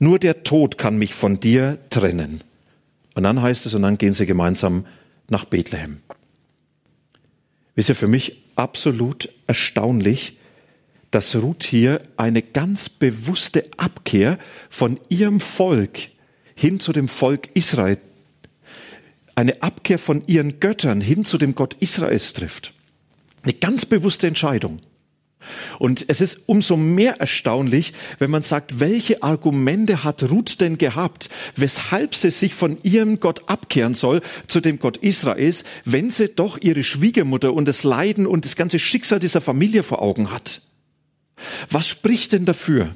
Nur 0.00 0.18
der 0.18 0.42
Tod 0.42 0.78
kann 0.78 0.98
mich 0.98 1.14
von 1.14 1.38
dir 1.38 1.78
trennen. 1.90 2.40
Und 3.14 3.22
dann 3.22 3.40
heißt 3.40 3.66
es, 3.66 3.74
und 3.74 3.82
dann 3.82 3.98
gehen 3.98 4.14
sie 4.14 4.26
gemeinsam 4.26 4.86
nach 5.28 5.44
Bethlehem. 5.44 5.98
Ist 7.76 7.90
ja 7.90 7.94
für 7.94 8.08
mich 8.08 8.42
absolut 8.56 9.28
erstaunlich, 9.46 10.38
dass 11.10 11.36
Ruth 11.36 11.64
hier 11.64 12.00
eine 12.16 12.40
ganz 12.40 12.88
bewusste 12.88 13.64
Abkehr 13.76 14.38
von 14.70 14.98
ihrem 15.10 15.38
Volk 15.38 15.98
hin 16.54 16.80
zu 16.80 16.92
dem 16.92 17.08
Volk 17.08 17.48
Israel, 17.54 17.98
eine 19.34 19.62
Abkehr 19.62 19.98
von 19.98 20.22
ihren 20.26 20.60
Göttern 20.60 21.00
hin 21.00 21.24
zu 21.24 21.36
dem 21.36 21.54
Gott 21.54 21.74
Israels 21.80 22.32
trifft. 22.32 22.72
Eine 23.42 23.54
ganz 23.54 23.84
bewusste 23.84 24.26
Entscheidung. 24.26 24.80
Und 25.78 26.04
es 26.08 26.20
ist 26.20 26.40
umso 26.46 26.76
mehr 26.76 27.20
erstaunlich, 27.20 27.92
wenn 28.18 28.30
man 28.30 28.42
sagt, 28.42 28.78
welche 28.78 29.22
Argumente 29.22 30.04
hat 30.04 30.22
Ruth 30.24 30.60
denn 30.60 30.78
gehabt, 30.78 31.30
weshalb 31.56 32.14
sie 32.14 32.30
sich 32.30 32.54
von 32.54 32.78
ihrem 32.82 33.20
Gott 33.20 33.48
abkehren 33.48 33.94
soll 33.94 34.20
zu 34.46 34.60
dem 34.60 34.78
Gott 34.78 34.98
Israels, 34.98 35.64
wenn 35.84 36.10
sie 36.10 36.28
doch 36.28 36.58
ihre 36.60 36.84
Schwiegermutter 36.84 37.54
und 37.54 37.66
das 37.66 37.84
Leiden 37.84 38.26
und 38.26 38.44
das 38.44 38.56
ganze 38.56 38.78
Schicksal 38.78 39.18
dieser 39.18 39.40
Familie 39.40 39.82
vor 39.82 40.02
Augen 40.02 40.30
hat. 40.30 40.62
Was 41.70 41.88
spricht 41.88 42.32
denn 42.32 42.44
dafür? 42.44 42.94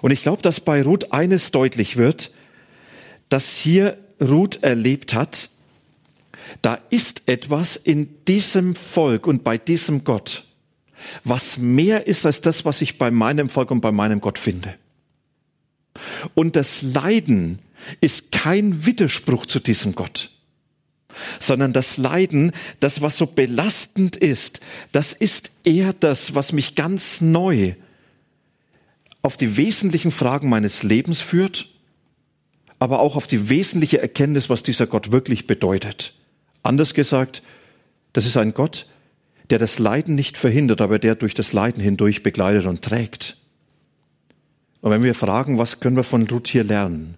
Und 0.00 0.12
ich 0.12 0.22
glaube, 0.22 0.42
dass 0.42 0.60
bei 0.60 0.82
Ruth 0.82 1.12
eines 1.12 1.50
deutlich 1.50 1.96
wird, 1.96 2.30
dass 3.28 3.56
hier 3.56 3.98
Ruth 4.20 4.62
erlebt 4.62 5.14
hat, 5.14 5.50
da 6.62 6.78
ist 6.90 7.22
etwas 7.26 7.76
in 7.76 8.24
diesem 8.26 8.74
Volk 8.76 9.26
und 9.26 9.42
bei 9.42 9.58
diesem 9.58 10.04
Gott, 10.04 10.45
was 11.24 11.58
mehr 11.58 12.06
ist 12.06 12.26
als 12.26 12.40
das, 12.40 12.64
was 12.64 12.82
ich 12.82 12.98
bei 12.98 13.10
meinem 13.10 13.48
Volk 13.48 13.70
und 13.70 13.80
bei 13.80 13.92
meinem 13.92 14.20
Gott 14.20 14.38
finde. 14.38 14.74
Und 16.34 16.56
das 16.56 16.82
Leiden 16.82 17.58
ist 18.00 18.32
kein 18.32 18.86
Widerspruch 18.86 19.46
zu 19.46 19.60
diesem 19.60 19.94
Gott 19.94 20.30
sondern 21.40 21.72
das 21.72 21.96
Leiden, 21.96 22.52
das, 22.80 23.00
was 23.00 23.16
so 23.16 23.26
belastend 23.26 24.16
ist, 24.16 24.60
das 24.92 25.12
ist 25.12 25.50
eher 25.64 25.92
das, 25.92 26.34
was 26.34 26.52
mich 26.52 26.74
ganz 26.74 27.20
neu 27.20 27.74
auf 29.22 29.36
die 29.36 29.56
wesentlichen 29.56 30.12
Fragen 30.12 30.48
meines 30.48 30.82
Lebens 30.82 31.20
führt, 31.20 31.68
aber 32.78 33.00
auch 33.00 33.16
auf 33.16 33.26
die 33.26 33.48
wesentliche 33.48 34.00
Erkenntnis, 34.00 34.48
was 34.50 34.62
dieser 34.62 34.86
Gott 34.86 35.10
wirklich 35.10 35.46
bedeutet. 35.46 36.14
Anders 36.62 36.94
gesagt, 36.94 37.42
das 38.12 38.26
ist 38.26 38.36
ein 38.36 38.54
Gott, 38.54 38.86
der 39.50 39.58
das 39.58 39.78
Leiden 39.78 40.14
nicht 40.14 40.36
verhindert, 40.38 40.80
aber 40.80 40.98
der 40.98 41.14
durch 41.14 41.34
das 41.34 41.52
Leiden 41.52 41.82
hindurch 41.82 42.22
begleitet 42.22 42.66
und 42.66 42.82
trägt. 42.82 43.36
Und 44.80 44.90
wenn 44.90 45.02
wir 45.02 45.14
fragen, 45.14 45.58
was 45.58 45.80
können 45.80 45.96
wir 45.96 46.04
von 46.04 46.26
Ruth 46.26 46.48
hier 46.48 46.64
lernen? 46.64 47.16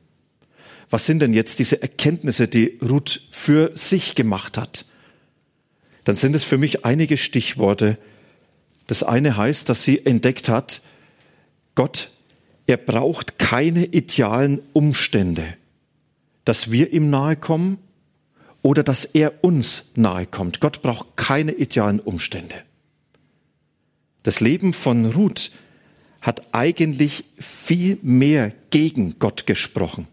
was 0.90 1.06
sind 1.06 1.20
denn 1.20 1.32
jetzt 1.32 1.58
diese 1.58 1.82
Erkenntnisse, 1.82 2.48
die 2.48 2.78
Ruth 2.82 3.20
für 3.30 3.72
sich 3.74 4.14
gemacht 4.14 4.56
hat? 4.56 4.84
Dann 6.04 6.16
sind 6.16 6.34
es 6.34 6.44
für 6.44 6.56
mich 6.56 6.84
einige 6.84 7.16
Stichworte. 7.16 7.98
Das 8.86 9.02
eine 9.02 9.36
heißt, 9.36 9.68
dass 9.68 9.82
sie 9.82 10.04
entdeckt 10.04 10.48
hat, 10.48 10.80
Gott, 11.74 12.10
er 12.66 12.78
braucht 12.78 13.38
keine 13.38 13.84
idealen 13.84 14.60
Umstände, 14.72 15.54
dass 16.44 16.70
wir 16.70 16.92
ihm 16.92 17.10
nahe 17.10 17.36
kommen 17.36 17.78
oder 18.62 18.82
dass 18.82 19.04
er 19.04 19.44
uns 19.44 19.84
nahe 19.94 20.26
kommt. 20.26 20.60
Gott 20.60 20.82
braucht 20.82 21.16
keine 21.16 21.52
idealen 21.52 22.00
Umstände. 22.00 22.54
Das 24.22 24.40
Leben 24.40 24.72
von 24.72 25.06
Ruth 25.06 25.50
hat 26.20 26.52
eigentlich 26.52 27.24
viel 27.38 27.98
mehr 28.02 28.52
gegen 28.70 29.18
Gott 29.18 29.46
gesprochen 29.46 30.08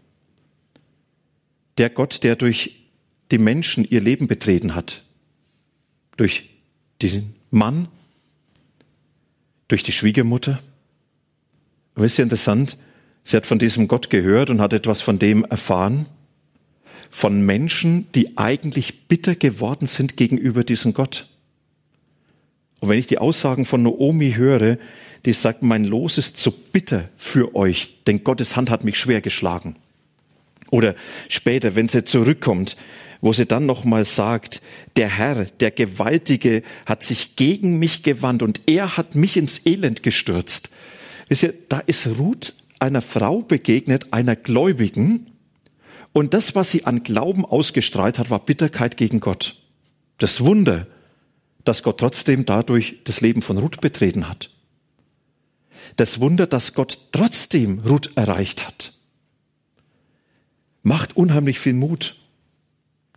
der 1.78 1.90
Gott, 1.90 2.22
der 2.22 2.36
durch 2.36 2.76
die 3.30 3.38
Menschen 3.38 3.84
ihr 3.84 4.00
Leben 4.00 4.26
betreten 4.26 4.74
hat. 4.74 5.02
Durch 6.16 6.48
diesen 7.02 7.34
Mann, 7.50 7.88
durch 9.68 9.82
die 9.82 9.92
Schwiegermutter. 9.92 10.60
Und 11.94 12.04
ist 12.04 12.18
ja 12.18 12.24
interessant, 12.24 12.78
sie 13.24 13.36
hat 13.36 13.46
von 13.46 13.58
diesem 13.58 13.88
Gott 13.88 14.10
gehört 14.10 14.50
und 14.50 14.60
hat 14.60 14.72
etwas 14.72 15.00
von 15.00 15.18
dem 15.18 15.44
erfahren. 15.44 16.06
Von 17.10 17.42
Menschen, 17.42 18.06
die 18.14 18.36
eigentlich 18.36 19.08
bitter 19.08 19.34
geworden 19.34 19.86
sind 19.86 20.16
gegenüber 20.16 20.64
diesem 20.64 20.92
Gott. 20.92 21.28
Und 22.80 22.88
wenn 22.88 22.98
ich 22.98 23.06
die 23.06 23.18
Aussagen 23.18 23.64
von 23.64 23.82
Naomi 23.82 24.32
höre, 24.32 24.78
die 25.24 25.32
sagt, 25.32 25.62
mein 25.62 25.84
Los 25.84 26.18
ist 26.18 26.36
zu 26.36 26.52
bitter 26.52 27.08
für 27.16 27.54
euch, 27.54 28.02
denn 28.06 28.22
Gottes 28.22 28.54
Hand 28.54 28.70
hat 28.70 28.84
mich 28.84 28.98
schwer 28.98 29.20
geschlagen. 29.20 29.76
Oder 30.70 30.94
später, 31.28 31.74
wenn 31.74 31.88
sie 31.88 32.04
zurückkommt, 32.04 32.76
wo 33.20 33.32
sie 33.32 33.46
dann 33.46 33.66
nochmal 33.66 34.04
sagt, 34.04 34.60
der 34.96 35.08
Herr, 35.08 35.46
der 35.46 35.70
Gewaltige, 35.70 36.62
hat 36.84 37.02
sich 37.02 37.36
gegen 37.36 37.78
mich 37.78 38.02
gewandt 38.02 38.42
und 38.42 38.60
er 38.66 38.96
hat 38.96 39.14
mich 39.14 39.36
ins 39.36 39.60
Elend 39.64 40.02
gestürzt. 40.02 40.68
Wisst 41.28 41.44
ihr, 41.44 41.54
da 41.68 41.80
ist 41.80 42.06
Ruth 42.06 42.54
einer 42.78 43.02
Frau 43.02 43.40
begegnet, 43.40 44.12
einer 44.12 44.36
Gläubigen, 44.36 45.26
und 46.16 46.34
das, 46.34 46.54
was 46.54 46.70
sie 46.70 46.84
an 46.84 47.02
Glauben 47.02 47.44
ausgestrahlt 47.44 48.18
hat, 48.18 48.30
war 48.30 48.44
Bitterkeit 48.44 48.96
gegen 48.96 49.20
Gott. 49.20 49.60
Das 50.18 50.40
Wunder, 50.40 50.86
dass 51.64 51.82
Gott 51.82 51.98
trotzdem 51.98 52.46
dadurch 52.46 52.96
das 53.04 53.20
Leben 53.20 53.42
von 53.42 53.58
Ruth 53.58 53.80
betreten 53.80 54.28
hat. 54.28 54.50
Das 55.96 56.20
Wunder, 56.20 56.46
dass 56.46 56.74
Gott 56.74 56.98
trotzdem 57.12 57.80
Ruth 57.80 58.10
erreicht 58.16 58.66
hat 58.66 58.96
macht 60.86 61.16
unheimlich 61.16 61.58
viel 61.58 61.72
Mut. 61.72 62.14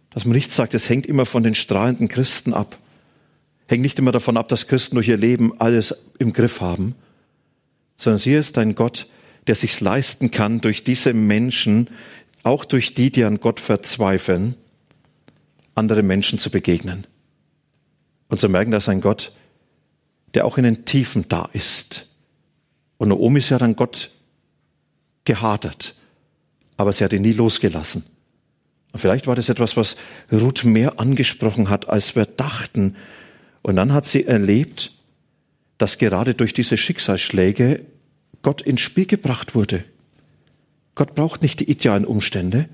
Dass 0.10 0.26
man 0.26 0.36
nicht 0.36 0.52
sagt, 0.52 0.74
es 0.74 0.90
hängt 0.90 1.06
immer 1.06 1.28
von 1.28 1.44
den 1.44 1.54
strahlenden 1.54 2.08
Christen 2.08 2.52
ab. 2.52 2.80
Hängt 3.68 3.84
nicht 3.84 4.00
immer 4.00 4.12
davon 4.12 4.38
ab, 4.38 4.50
dass 4.50 4.66
Christen 4.66 4.96
durch 4.96 5.08
ihr 5.08 5.18
Leben 5.18 5.54
alles 5.62 5.94
im 6.18 6.34
Griff 6.34 6.62
haben, 6.62 6.96
sondern 7.96 8.20
sie 8.20 8.34
ist 8.34 8.58
ein 8.58 8.74
Gott, 8.74 9.08
der 9.46 9.54
sich's 9.54 9.82
leisten 9.82 10.32
kann, 10.32 10.62
durch 10.62 10.84
diese 10.84 11.14
Menschen, 11.14 11.92
auch 12.44 12.66
durch 12.66 12.94
die, 12.94 13.12
die 13.12 13.24
an 13.24 13.40
Gott 13.40 13.60
verzweifeln, 13.60 14.56
andere 15.76 16.04
Menschen 16.04 16.40
zu 16.40 16.50
begegnen. 16.50 17.06
Und 18.28 18.40
zu 18.40 18.50
merken, 18.50 18.72
dass 18.72 18.90
ein 18.90 19.02
Gott, 19.02 19.34
der 20.34 20.46
auch 20.46 20.58
in 20.58 20.64
den 20.64 20.86
Tiefen 20.86 21.26
da 21.30 21.50
ist. 21.54 22.08
Und 22.98 23.10
Naomi 23.10 23.40
ist 23.40 23.50
ja 23.50 23.58
dann 23.58 23.76
Gott 23.76 24.12
gehadert 25.26 25.96
aber 26.80 26.94
sie 26.94 27.04
hat 27.04 27.12
ihn 27.12 27.24
nie 27.24 27.34
losgelassen. 27.34 28.04
Und 28.94 29.00
vielleicht 29.02 29.28
war 29.28 29.36
das 29.36 29.50
etwas, 29.50 29.76
was 29.76 29.98
Ruth 30.32 30.64
mehr 30.64 30.98
angesprochen 30.98 31.70
hat, 31.70 31.90
als 31.90 32.16
wir 32.16 32.26
dachten. 32.26 32.96
Und 33.62 33.76
dann 33.76 33.92
hat 33.92 34.08
sie 34.08 34.24
erlebt, 34.26 34.94
dass 35.78 35.98
gerade 35.98 36.36
durch 36.36 36.54
diese 36.54 36.78
Schicksalsschläge 36.78 37.86
Gott 38.44 38.62
ins 38.62 38.80
Spiel 38.80 39.08
gebracht 39.08 39.56
wurde. 39.56 39.84
Gott 40.96 41.16
braucht 41.16 41.42
nicht 41.42 41.60
die 41.60 41.70
idealen 41.70 42.06
Umstände, 42.06 42.68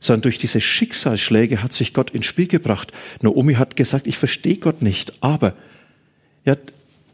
sondern 0.00 0.22
durch 0.22 0.38
diese 0.38 0.60
Schicksalsschläge 0.60 1.62
hat 1.62 1.72
sich 1.72 1.94
Gott 1.94 2.10
ins 2.10 2.26
Spiel 2.26 2.46
gebracht. 2.46 2.92
Naomi 3.22 3.54
hat 3.54 3.76
gesagt, 3.76 4.06
ich 4.06 4.18
verstehe 4.18 4.58
Gott 4.58 4.82
nicht, 4.82 5.14
aber 5.22 5.54
Ja, 6.44 6.56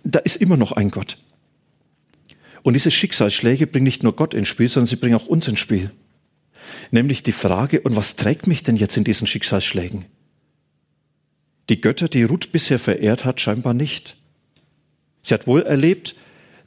da 0.02 0.18
ist 0.18 0.36
immer 0.36 0.56
noch 0.56 0.72
ein 0.72 0.90
Gott. 0.90 1.18
Und 2.62 2.74
diese 2.74 2.90
Schicksalsschläge 2.90 3.66
bringen 3.66 3.84
nicht 3.84 4.02
nur 4.02 4.14
Gott 4.16 4.34
ins 4.34 4.48
Spiel, 4.48 4.68
sondern 4.68 4.88
sie 4.88 4.96
bringen 4.96 5.14
auch 5.14 5.26
uns 5.26 5.48
ins 5.48 5.60
Spiel. 5.60 5.90
Nämlich 6.90 7.22
die 7.22 7.32
Frage, 7.32 7.80
und 7.80 7.96
was 7.96 8.16
trägt 8.16 8.46
mich 8.46 8.62
denn 8.62 8.76
jetzt 8.76 8.96
in 8.96 9.04
diesen 9.04 9.26
Schicksalsschlägen? 9.26 10.04
Die 11.68 11.80
Götter, 11.80 12.08
die 12.08 12.24
Ruth 12.24 12.52
bisher 12.52 12.78
verehrt 12.78 13.24
hat, 13.24 13.40
scheinbar 13.40 13.74
nicht. 13.74 14.16
Sie 15.22 15.32
hat 15.32 15.46
wohl 15.46 15.62
erlebt, 15.62 16.16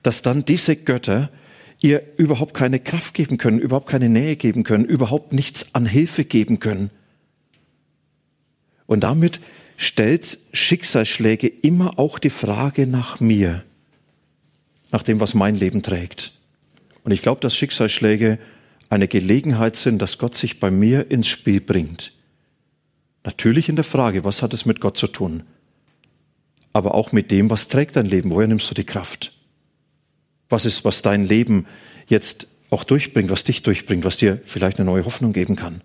dass 0.01 0.21
dann 0.21 0.45
diese 0.45 0.75
Götter 0.75 1.29
ihr 1.83 2.01
überhaupt 2.17 2.53
keine 2.53 2.79
Kraft 2.79 3.13
geben 3.13 3.37
können, 3.37 3.59
überhaupt 3.59 3.89
keine 3.89 4.09
Nähe 4.09 4.37
geben 4.37 4.63
können, 4.63 4.85
überhaupt 4.85 5.33
nichts 5.33 5.75
an 5.75 5.85
Hilfe 5.85 6.23
geben 6.23 6.59
können. 6.59 6.89
Und 8.87 9.01
damit 9.01 9.41
stellt 9.75 10.39
Schicksalsschläge 10.53 11.47
immer 11.47 11.99
auch 11.99 12.19
die 12.19 12.29
Frage 12.29 12.87
nach 12.87 13.19
mir, 13.19 13.63
nach 14.91 15.03
dem, 15.03 15.19
was 15.19 15.33
mein 15.33 15.55
Leben 15.55 15.83
trägt. 15.83 16.31
Und 17.03 17.11
ich 17.11 17.21
glaube, 17.21 17.41
dass 17.41 17.55
Schicksalsschläge 17.55 18.39
eine 18.89 19.09
Gelegenheit 19.09 19.75
sind, 19.75 20.01
dass 20.01 20.17
Gott 20.17 20.35
sich 20.35 20.61
bei 20.61 20.71
mir 20.71 21.11
ins 21.11 21.27
Spiel 21.27 21.59
bringt. 21.59 22.13
Natürlich 23.25 23.67
in 23.67 23.75
der 23.75 23.83
Frage, 23.83 24.23
was 24.23 24.41
hat 24.41 24.53
es 24.53 24.65
mit 24.65 24.79
Gott 24.79 24.97
zu 24.97 25.07
tun? 25.07 25.43
Aber 26.71 26.93
auch 26.93 27.11
mit 27.11 27.29
dem, 27.29 27.49
was 27.49 27.67
trägt 27.67 27.97
dein 27.97 28.05
Leben? 28.05 28.29
Woher 28.29 28.47
nimmst 28.47 28.69
du 28.69 28.73
die 28.73 28.85
Kraft? 28.85 29.32
Was 30.53 30.65
ist, 30.65 30.85
was 30.85 31.01
dein 31.01 31.25
Leben 31.25 31.65
jetzt 32.05 32.45
auch 32.69 32.83
durchbringt, 32.83 33.31
was 33.31 33.43
dich 33.43 33.63
durchbringt, 33.63 34.05
was 34.05 34.17
dir 34.17 34.39
vielleicht 34.45 34.77
eine 34.77 34.85
neue 34.85 35.03
Hoffnung 35.03 35.33
geben 35.33 35.55
kann? 35.55 35.81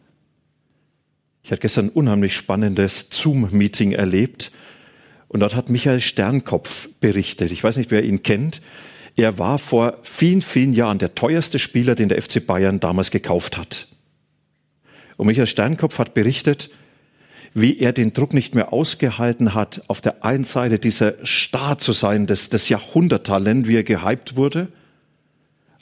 Ich 1.43 1.51
hatte 1.51 1.63
gestern 1.63 1.87
ein 1.87 1.93
unheimlich 1.93 2.37
spannendes 2.37 3.07
Zoom-Meeting 3.11 3.93
erlebt 3.93 4.53
und 5.29 5.41
dort 5.41 5.55
hat 5.55 5.71
Michael 5.71 6.03
Sternkopf 6.03 6.91
berichtet. 7.01 7.51
Ich 7.51 7.65
weiß 7.65 7.79
nicht, 7.79 7.91
wer 7.91 8.05
ihn 8.05 8.23
kennt. 8.23 8.61
Er 9.17 9.39
war 9.39 9.59
vor 9.59 9.97
vielen, 10.03 10.43
vielen 10.43 10.75
Jahren 10.75 10.99
der 10.99 11.15
teuerste 11.15 11.59
Spieler, 11.59 11.95
den 11.95 12.11
der 12.11 12.21
FC 12.21 12.47
Bayern 12.47 12.79
damals 12.79 13.11
gekauft 13.11 13.57
hat. 13.57 13.89
Und 15.17 15.29
Michael 15.29 15.47
Sternkopf 15.47 15.99
hat 15.99 16.13
berichtet, 16.13 16.69
wie 17.55 17.79
er 17.79 17.93
den 17.93 18.13
Druck 18.13 18.35
nicht 18.35 18.55
mehr 18.55 18.73
ausgehalten 18.73 19.55
hat, 19.55 19.83
auf 19.89 20.01
der 20.01 20.25
einen 20.25 20.45
Seite 20.45 20.79
dieser 20.79 21.15
Star 21.27 21.79
zu 21.79 21.93
sein, 21.93 22.27
das, 22.27 22.49
das 22.49 22.69
Jahrhunderttalent, 22.69 23.69
wie 23.69 23.77
er 23.77 23.85
gehypt 23.85 24.37
wurde, 24.37 24.69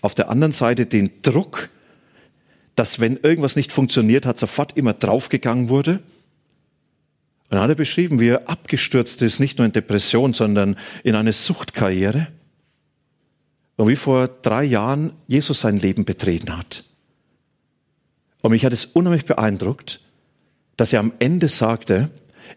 auf 0.01 0.15
der 0.15 0.31
anderen 0.31 0.53
Seite 0.53 0.87
den 0.87 1.11
Druck, 1.23 1.69
dass 2.75 3.01
wenn 3.01 3.17
irgendwas 3.17 3.57
nicht 3.57 3.73
funktioniert 3.73 4.27
hat, 4.27 4.39
sofort 4.39 4.77
immer 4.77 4.93
draufgegangen 4.93 5.69
wurde. 5.69 6.01
Und 7.49 7.53
dann 7.53 7.61
hat 7.61 7.71
er 7.71 7.75
beschrieben, 7.75 8.21
wie 8.21 8.29
er 8.29 8.49
abgestürzt 8.49 9.23
ist, 9.23 9.41
nicht 9.41 9.59
nur 9.59 9.67
in 9.67 9.73
Depression, 9.73 10.33
sondern 10.33 10.77
in 11.03 11.15
eine 11.15 11.33
Suchtkarriere. 11.33 12.29
Und 13.77 13.89
wie 13.89 13.97
vor 13.97 14.29
drei 14.29 14.65
Jahren 14.65 15.13
Jesus 15.27 15.61
sein 15.61 15.79
Leben 15.79 16.05
betreten 16.05 16.57
hat. 16.57 16.85
Und 18.43 18.53
mich 18.53 18.65
hat 18.65 18.73
es 18.73 18.85
unheimlich 18.85 19.25
beeindruckt, 19.25 20.01
dass 20.77 20.93
er 20.93 21.01
am 21.01 21.13
Ende 21.19 21.49
sagte, 21.49 22.11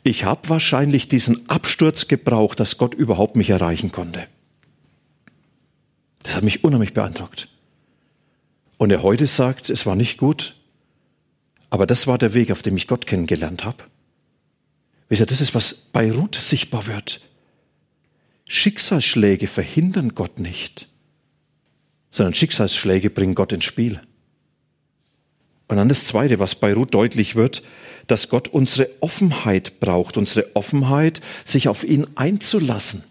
ich 0.04 0.24
habe 0.24 0.50
wahrscheinlich 0.50 1.08
diesen 1.08 1.50
Absturz 1.50 2.08
gebraucht, 2.08 2.60
dass 2.60 2.78
Gott 2.78 2.94
überhaupt 2.94 3.36
mich 3.36 3.50
erreichen 3.50 3.92
konnte. 3.92 4.28
Das 6.24 6.36
hat 6.36 6.44
mich 6.44 6.64
unheimlich 6.64 6.94
beeindruckt. 6.94 7.50
Und 8.78 8.92
er 8.92 9.04
heute 9.04 9.28
sagt, 9.28 9.70
es 9.70 9.86
war 9.86 9.96
nicht 9.96 10.18
gut, 10.18 10.56
aber 11.70 11.86
das 11.86 12.08
war 12.08 12.18
der 12.18 12.34
Weg, 12.34 12.52
auf 12.52 12.62
dem 12.62 12.78
ich 12.78 12.88
Gott 12.88 13.08
kennengelernt 13.08 13.66
habe. 13.66 13.84
Wisst 15.10 15.22
ihr, 15.22 15.26
das 15.26 15.42
ist, 15.42 15.56
was 15.56 15.74
bei 15.74 16.12
Ruth 16.12 16.36
sichtbar 16.36 16.88
wird. 16.88 17.22
Schicksalsschläge 18.46 19.48
verhindern 19.48 20.15
Gott 20.15 20.39
nicht, 20.39 20.88
sondern 22.12 22.34
Schicksalsschläge 22.34 23.10
bringen 23.10 23.36
Gott 23.36 23.52
ins 23.52 23.65
Spiel. 23.65 24.02
Und 25.69 25.77
dann 25.77 25.88
das 25.88 26.03
Zweite, 26.03 26.39
was 26.39 26.55
bei 26.55 26.73
Ruth 26.73 26.93
deutlich 26.93 27.36
wird, 27.36 27.63
dass 28.08 28.27
Gott 28.27 28.49
unsere 28.49 28.89
Offenheit 28.99 29.79
braucht, 29.79 30.17
unsere 30.17 30.55
Offenheit, 30.55 31.21
sich 31.45 31.69
auf 31.69 31.86
ihn 31.86 32.05
einzulassen 32.15 33.03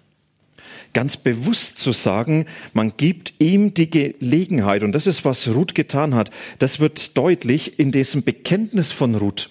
ganz 0.94 1.16
bewusst 1.16 1.78
zu 1.78 1.92
sagen, 1.92 2.46
man 2.72 2.94
gibt 2.96 3.34
ihm 3.38 3.74
die 3.74 3.90
Gelegenheit. 3.90 4.82
Und 4.82 4.92
das 4.92 5.06
ist, 5.06 5.24
was 5.24 5.46
Ruth 5.46 5.74
getan 5.74 6.14
hat. 6.14 6.30
Das 6.58 6.80
wird 6.80 7.16
deutlich 7.16 7.78
in 7.78 7.92
diesem 7.92 8.22
Bekenntnis 8.22 8.90
von 8.90 9.14
Ruth, 9.14 9.50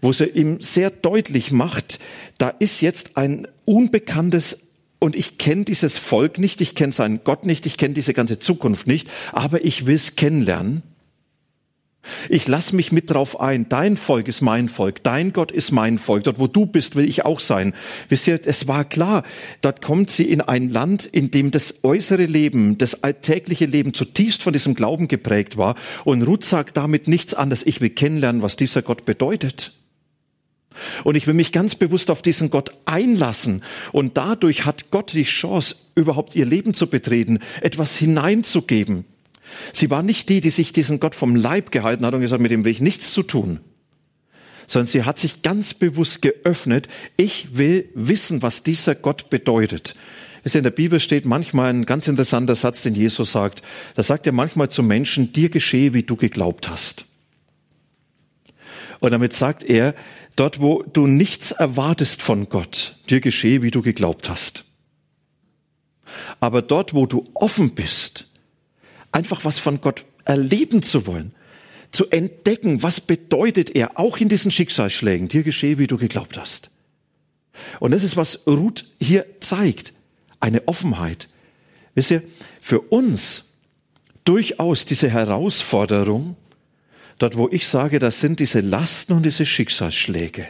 wo 0.00 0.12
sie 0.12 0.26
ihm 0.26 0.60
sehr 0.60 0.90
deutlich 0.90 1.50
macht, 1.50 1.98
da 2.38 2.50
ist 2.50 2.82
jetzt 2.82 3.16
ein 3.16 3.48
unbekanntes 3.64 4.58
und 4.98 5.16
ich 5.16 5.38
kenne 5.38 5.64
dieses 5.64 5.96
Volk 5.96 6.38
nicht, 6.38 6.60
ich 6.60 6.74
kenne 6.74 6.92
seinen 6.92 7.24
Gott 7.24 7.46
nicht, 7.46 7.64
ich 7.66 7.76
kenne 7.76 7.94
diese 7.94 8.12
ganze 8.12 8.38
Zukunft 8.38 8.86
nicht, 8.86 9.08
aber 9.32 9.64
ich 9.64 9.86
will 9.86 9.96
es 9.96 10.14
kennenlernen. 10.14 10.82
Ich 12.28 12.48
lass 12.48 12.72
mich 12.72 12.92
mit 12.92 13.10
drauf 13.10 13.40
ein. 13.40 13.68
Dein 13.68 13.96
Volk 13.96 14.26
ist 14.28 14.40
mein 14.40 14.68
Volk. 14.68 15.02
Dein 15.02 15.32
Gott 15.32 15.52
ist 15.52 15.70
mein 15.70 15.98
Volk. 15.98 16.24
Dort, 16.24 16.38
wo 16.38 16.46
du 16.46 16.66
bist, 16.66 16.96
will 16.96 17.08
ich 17.08 17.24
auch 17.24 17.40
sein. 17.40 17.74
Wisst 18.08 18.26
ihr, 18.26 18.40
es 18.44 18.66
war 18.66 18.84
klar, 18.84 19.22
dort 19.60 19.82
kommt 19.82 20.10
sie 20.10 20.24
in 20.24 20.40
ein 20.40 20.70
Land, 20.70 21.04
in 21.04 21.30
dem 21.30 21.50
das 21.50 21.74
äußere 21.82 22.24
Leben, 22.24 22.78
das 22.78 23.02
alltägliche 23.04 23.66
Leben 23.66 23.92
zutiefst 23.92 24.42
von 24.42 24.52
diesem 24.52 24.74
Glauben 24.74 25.08
geprägt 25.08 25.56
war. 25.56 25.74
Und 26.04 26.22
Ruth 26.22 26.44
sagt 26.44 26.76
damit 26.76 27.06
nichts 27.06 27.34
anderes. 27.34 27.66
Ich 27.66 27.80
will 27.80 27.90
kennenlernen, 27.90 28.42
was 28.42 28.56
dieser 28.56 28.82
Gott 28.82 29.04
bedeutet. 29.04 29.72
Und 31.04 31.16
ich 31.16 31.26
will 31.26 31.34
mich 31.34 31.52
ganz 31.52 31.74
bewusst 31.74 32.10
auf 32.10 32.22
diesen 32.22 32.48
Gott 32.48 32.72
einlassen. 32.86 33.62
Und 33.92 34.16
dadurch 34.16 34.64
hat 34.64 34.90
Gott 34.90 35.12
die 35.12 35.24
Chance, 35.24 35.76
überhaupt 35.94 36.34
ihr 36.34 36.46
Leben 36.46 36.72
zu 36.74 36.86
betreten, 36.86 37.40
etwas 37.60 37.96
hineinzugeben. 37.96 39.04
Sie 39.72 39.90
war 39.90 40.02
nicht 40.02 40.28
die, 40.28 40.40
die 40.40 40.50
sich 40.50 40.72
diesen 40.72 41.00
Gott 41.00 41.14
vom 41.14 41.36
Leib 41.36 41.70
gehalten 41.70 42.04
hat 42.06 42.14
und 42.14 42.20
gesagt, 42.20 42.42
mit 42.42 42.50
dem 42.50 42.64
will 42.64 42.72
ich 42.72 42.80
nichts 42.80 43.12
zu 43.12 43.22
tun. 43.22 43.60
Sondern 44.66 44.86
sie 44.86 45.02
hat 45.02 45.18
sich 45.18 45.42
ganz 45.42 45.74
bewusst 45.74 46.22
geöffnet. 46.22 46.88
Ich 47.16 47.56
will 47.56 47.88
wissen, 47.94 48.42
was 48.42 48.62
dieser 48.62 48.94
Gott 48.94 49.30
bedeutet. 49.30 49.94
In 50.44 50.62
der 50.62 50.70
Bibel 50.70 51.00
steht 51.00 51.26
manchmal 51.26 51.70
ein 51.70 51.86
ganz 51.86 52.08
interessanter 52.08 52.54
Satz, 52.54 52.82
den 52.82 52.94
Jesus 52.94 53.32
sagt. 53.32 53.62
Da 53.94 54.02
sagt 54.02 54.26
er 54.26 54.32
manchmal 54.32 54.70
zu 54.70 54.82
Menschen, 54.82 55.32
dir 55.32 55.50
geschehe, 55.50 55.92
wie 55.92 56.02
du 56.02 56.16
geglaubt 56.16 56.70
hast. 56.70 57.04
Und 59.00 59.10
damit 59.10 59.32
sagt 59.32 59.62
er, 59.62 59.94
dort 60.36 60.60
wo 60.60 60.82
du 60.82 61.06
nichts 61.06 61.52
erwartest 61.52 62.22
von 62.22 62.48
Gott, 62.48 62.96
dir 63.08 63.20
geschehe, 63.20 63.62
wie 63.62 63.70
du 63.70 63.82
geglaubt 63.82 64.28
hast. 64.28 64.64
Aber 66.38 66.62
dort, 66.62 66.94
wo 66.94 67.06
du 67.06 67.28
offen 67.34 67.74
bist, 67.74 68.29
einfach 69.12 69.44
was 69.44 69.58
von 69.58 69.80
Gott 69.80 70.04
erleben 70.24 70.82
zu 70.82 71.06
wollen, 71.06 71.34
zu 71.90 72.08
entdecken, 72.10 72.82
was 72.82 73.00
bedeutet 73.00 73.74
er, 73.74 73.98
auch 73.98 74.18
in 74.18 74.28
diesen 74.28 74.50
Schicksalsschlägen, 74.50 75.28
dir 75.28 75.42
geschehe, 75.42 75.78
wie 75.78 75.86
du 75.86 75.96
geglaubt 75.96 76.38
hast. 76.38 76.70
Und 77.80 77.90
das 77.90 78.04
ist, 78.04 78.16
was 78.16 78.46
Ruth 78.46 78.86
hier 79.00 79.26
zeigt, 79.40 79.92
eine 80.38 80.66
Offenheit. 80.68 81.28
Wisst 81.94 82.10
ihr, 82.10 82.22
für 82.60 82.80
uns 82.80 83.46
durchaus 84.24 84.84
diese 84.86 85.10
Herausforderung, 85.10 86.36
dort 87.18 87.36
wo 87.36 87.48
ich 87.50 87.66
sage, 87.66 87.98
das 87.98 88.20
sind 88.20 88.40
diese 88.40 88.60
Lasten 88.60 89.14
und 89.14 89.24
diese 89.24 89.44
Schicksalsschläge, 89.44 90.46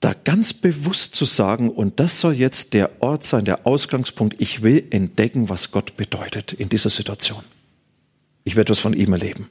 da 0.00 0.12
ganz 0.12 0.52
bewusst 0.52 1.14
zu 1.14 1.24
sagen, 1.24 1.70
und 1.70 2.00
das 2.00 2.20
soll 2.20 2.34
jetzt 2.34 2.74
der 2.74 3.02
Ort 3.02 3.24
sein, 3.24 3.44
der 3.44 3.66
Ausgangspunkt, 3.66 4.36
ich 4.38 4.62
will 4.62 4.86
entdecken, 4.90 5.48
was 5.48 5.70
Gott 5.70 5.96
bedeutet 5.96 6.52
in 6.52 6.68
dieser 6.68 6.90
Situation. 6.90 7.42
Ich 8.44 8.56
werde 8.56 8.72
etwas 8.72 8.78
von 8.78 8.92
ihm 8.92 9.12
erleben. 9.12 9.48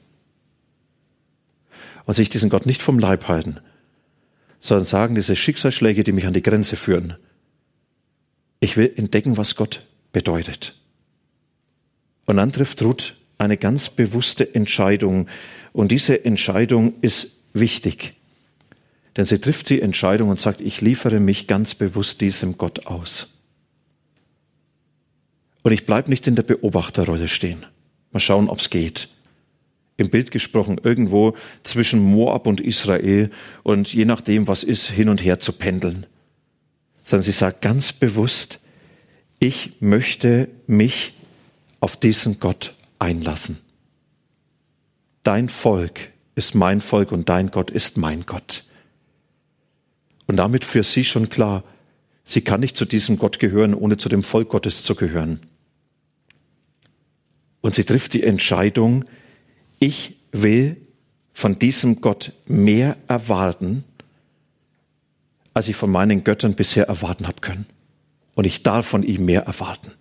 Und 2.04 2.14
sich 2.14 2.28
diesen 2.28 2.48
Gott 2.48 2.66
nicht 2.66 2.82
vom 2.82 2.98
Leib 2.98 3.26
halten, 3.26 3.58
sondern 4.60 4.86
sagen, 4.86 5.14
diese 5.16 5.34
Schicksalsschläge, 5.34 6.04
die 6.04 6.12
mich 6.12 6.26
an 6.26 6.32
die 6.32 6.42
Grenze 6.42 6.76
führen, 6.76 7.16
ich 8.60 8.76
will 8.76 8.92
entdecken, 8.96 9.36
was 9.36 9.56
Gott 9.56 9.84
bedeutet. 10.12 10.74
Und 12.24 12.36
dann 12.36 12.52
trifft 12.52 12.82
Ruth 12.82 13.16
eine 13.38 13.56
ganz 13.56 13.90
bewusste 13.90 14.54
Entscheidung. 14.54 15.28
Und 15.72 15.92
diese 15.92 16.24
Entscheidung 16.24 16.94
ist 17.00 17.30
wichtig. 17.52 18.14
Denn 19.16 19.24
sie 19.24 19.38
trifft 19.38 19.70
die 19.70 19.80
Entscheidung 19.80 20.28
und 20.28 20.38
sagt, 20.38 20.60
ich 20.60 20.80
liefere 20.80 21.20
mich 21.20 21.46
ganz 21.46 21.74
bewusst 21.74 22.20
diesem 22.20 22.58
Gott 22.58 22.86
aus. 22.86 23.28
Und 25.62 25.72
ich 25.72 25.86
bleibe 25.86 26.10
nicht 26.10 26.26
in 26.26 26.36
der 26.36 26.42
Beobachterrolle 26.42 27.28
stehen. 27.28 27.64
Mal 28.12 28.20
schauen, 28.20 28.48
ob 28.48 28.60
es 28.60 28.70
geht. 28.70 29.08
Im 29.96 30.10
Bild 30.10 30.30
gesprochen, 30.30 30.78
irgendwo 30.82 31.34
zwischen 31.62 32.00
Moab 32.00 32.46
und 32.46 32.60
Israel 32.60 33.30
und 33.62 33.92
je 33.92 34.04
nachdem, 34.04 34.46
was 34.46 34.62
ist, 34.62 34.90
hin 34.90 35.08
und 35.08 35.24
her 35.24 35.38
zu 35.38 35.52
pendeln. 35.52 36.06
Sondern 37.02 37.24
sie 37.24 37.32
sagt 37.32 37.62
ganz 37.62 37.94
bewusst, 37.94 38.60
ich 39.38 39.80
möchte 39.80 40.48
mich 40.66 41.14
auf 41.80 41.96
diesen 41.96 42.38
Gott 42.38 42.74
einlassen. 42.98 43.58
Dein 45.22 45.48
Volk 45.48 46.10
ist 46.34 46.54
mein 46.54 46.82
Volk 46.82 47.12
und 47.12 47.28
dein 47.30 47.50
Gott 47.50 47.70
ist 47.70 47.96
mein 47.96 48.26
Gott. 48.26 48.65
Und 50.26 50.36
damit 50.36 50.64
für 50.64 50.82
sie 50.82 51.04
schon 51.04 51.28
klar, 51.28 51.62
Sie 52.28 52.40
kann 52.40 52.58
nicht 52.58 52.76
zu 52.76 52.84
diesem 52.84 53.18
Gott 53.18 53.38
gehören, 53.38 53.72
ohne 53.72 53.96
zu 53.96 54.08
dem 54.08 54.24
Volk 54.24 54.48
Gottes 54.48 54.82
zu 54.82 54.96
gehören. 54.96 55.40
Und 57.60 57.76
sie 57.76 57.84
trifft 57.84 58.14
die 58.14 58.24
Entscheidung, 58.24 59.04
ich 59.78 60.16
will 60.32 60.76
von 61.32 61.56
diesem 61.58 62.00
Gott 62.00 62.32
mehr 62.46 62.96
erwarten, 63.06 63.84
als 65.54 65.68
ich 65.68 65.76
von 65.76 65.90
meinen 65.90 66.24
Göttern 66.24 66.54
bisher 66.54 66.88
erwarten 66.88 67.28
habe 67.28 67.40
können. 67.40 67.66
Und 68.34 68.44
ich 68.44 68.64
darf 68.64 68.86
von 68.86 69.04
ihm 69.04 69.24
mehr 69.24 69.42
erwarten. 69.42 69.92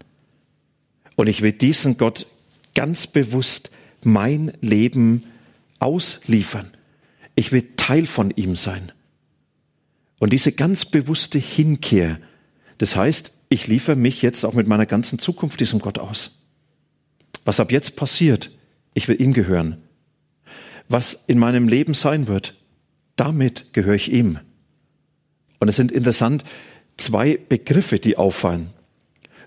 Und 1.16 1.28
ich 1.28 1.44
will 1.44 1.52
diesen 1.52 1.96
Gott 1.98 2.26
ganz 2.74 3.06
bewusst 3.06 3.70
mein 4.04 4.52
Leben 4.62 5.24
ausliefern. 5.78 6.72
Ich 7.36 7.52
will 7.52 7.68
Teil 7.78 8.08
von 8.08 8.32
ihm 8.32 8.56
sein. 8.56 8.92
Und 10.20 10.32
diese 10.34 10.52
ganz 10.52 10.86
bewusste 10.86 11.40
Hinkehr, 11.40 12.20
das 12.78 12.96
heißt, 12.96 13.32
ich 13.50 13.68
liefere 13.68 13.96
mich 13.96 14.22
jetzt 14.22 14.44
auch 14.46 14.54
mit 14.54 14.68
meiner 14.68 14.86
ganzen 14.86 15.20
Zukunft 15.20 15.60
diesem 15.60 15.80
Gott 15.80 16.00
aus. 16.00 16.40
Was 17.44 17.60
ab 17.60 17.72
jetzt 17.72 17.96
passiert, 17.96 18.52
ich 18.94 19.08
will 19.08 19.22
ihm 19.22 19.34
gehören. 19.34 19.78
Was 20.90 21.20
in 21.28 21.40
meinem 21.40 21.68
Leben 21.68 21.94
sein 21.94 22.28
wird, 22.28 22.56
damit 23.16 23.74
gehöre 23.74 23.96
ich 23.96 24.12
ihm. 24.12 24.40
Und 25.60 25.70
es 25.70 25.76
sind 25.76 25.92
interessant 25.92 26.44
zwei 26.98 27.38
Begriffe, 27.50 28.00
die 28.00 28.18
auffallen. 28.18 28.70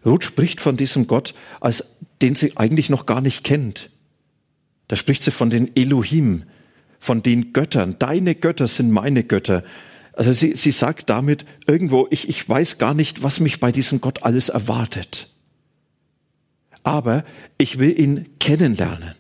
Ruth 0.05 0.25
spricht 0.25 0.61
von 0.61 0.77
diesem 0.77 1.07
Gott, 1.07 1.35
als 1.61 1.85
den 2.23 2.35
sie 2.35 2.57
eigentlich 2.57 2.91
noch 2.91 3.07
gar 3.07 3.21
nicht 3.21 3.45
kennt. 3.45 3.91
Da 4.87 4.97
spricht 4.97 5.23
sie 5.23 5.31
von 5.31 5.51
den 5.51 5.77
Elohim, 5.77 6.45
von 6.99 7.23
den 7.23 7.53
Göttern. 7.53 7.97
Deine 7.99 8.35
Götter 8.35 8.69
sind 8.69 8.91
meine 8.91 9.23
Götter. 9.23 9.65
Also 10.19 10.33
sie, 10.33 10.57
sie 10.57 10.73
sagt 10.73 11.11
damit 11.11 11.45
irgendwo, 11.69 12.09
ich, 12.11 12.29
ich 12.29 12.47
weiß 12.49 12.79
gar 12.79 12.93
nicht, 12.93 13.23
was 13.23 13.39
mich 13.39 13.61
bei 13.61 13.71
diesem 13.71 14.01
Gott 14.01 14.25
alles 14.25 14.49
erwartet. 14.49 15.33
Aber 16.83 17.25
ich 17.57 17.79
will 17.79 17.97
ihn 17.97 18.27
kennenlernen. 18.41 19.15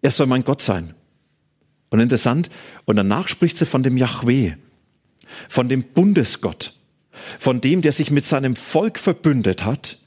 Er 0.00 0.10
soll 0.10 0.26
mein 0.26 0.44
Gott 0.44 0.62
sein. 0.62 0.94
Und 1.90 2.00
interessant, 2.00 2.48
und 2.86 2.96
danach 2.96 3.28
spricht 3.28 3.58
sie 3.58 3.66
von 3.66 3.82
dem 3.82 3.98
Yahweh, 3.98 4.54
von 5.50 5.68
dem 5.68 5.82
Bundesgott, 5.82 6.72
von 7.38 7.60
dem, 7.60 7.82
der 7.82 7.92
sich 7.92 8.10
mit 8.10 8.24
seinem 8.24 8.56
Volk 8.56 8.98
verbündet 8.98 9.66
hat. 9.66 9.98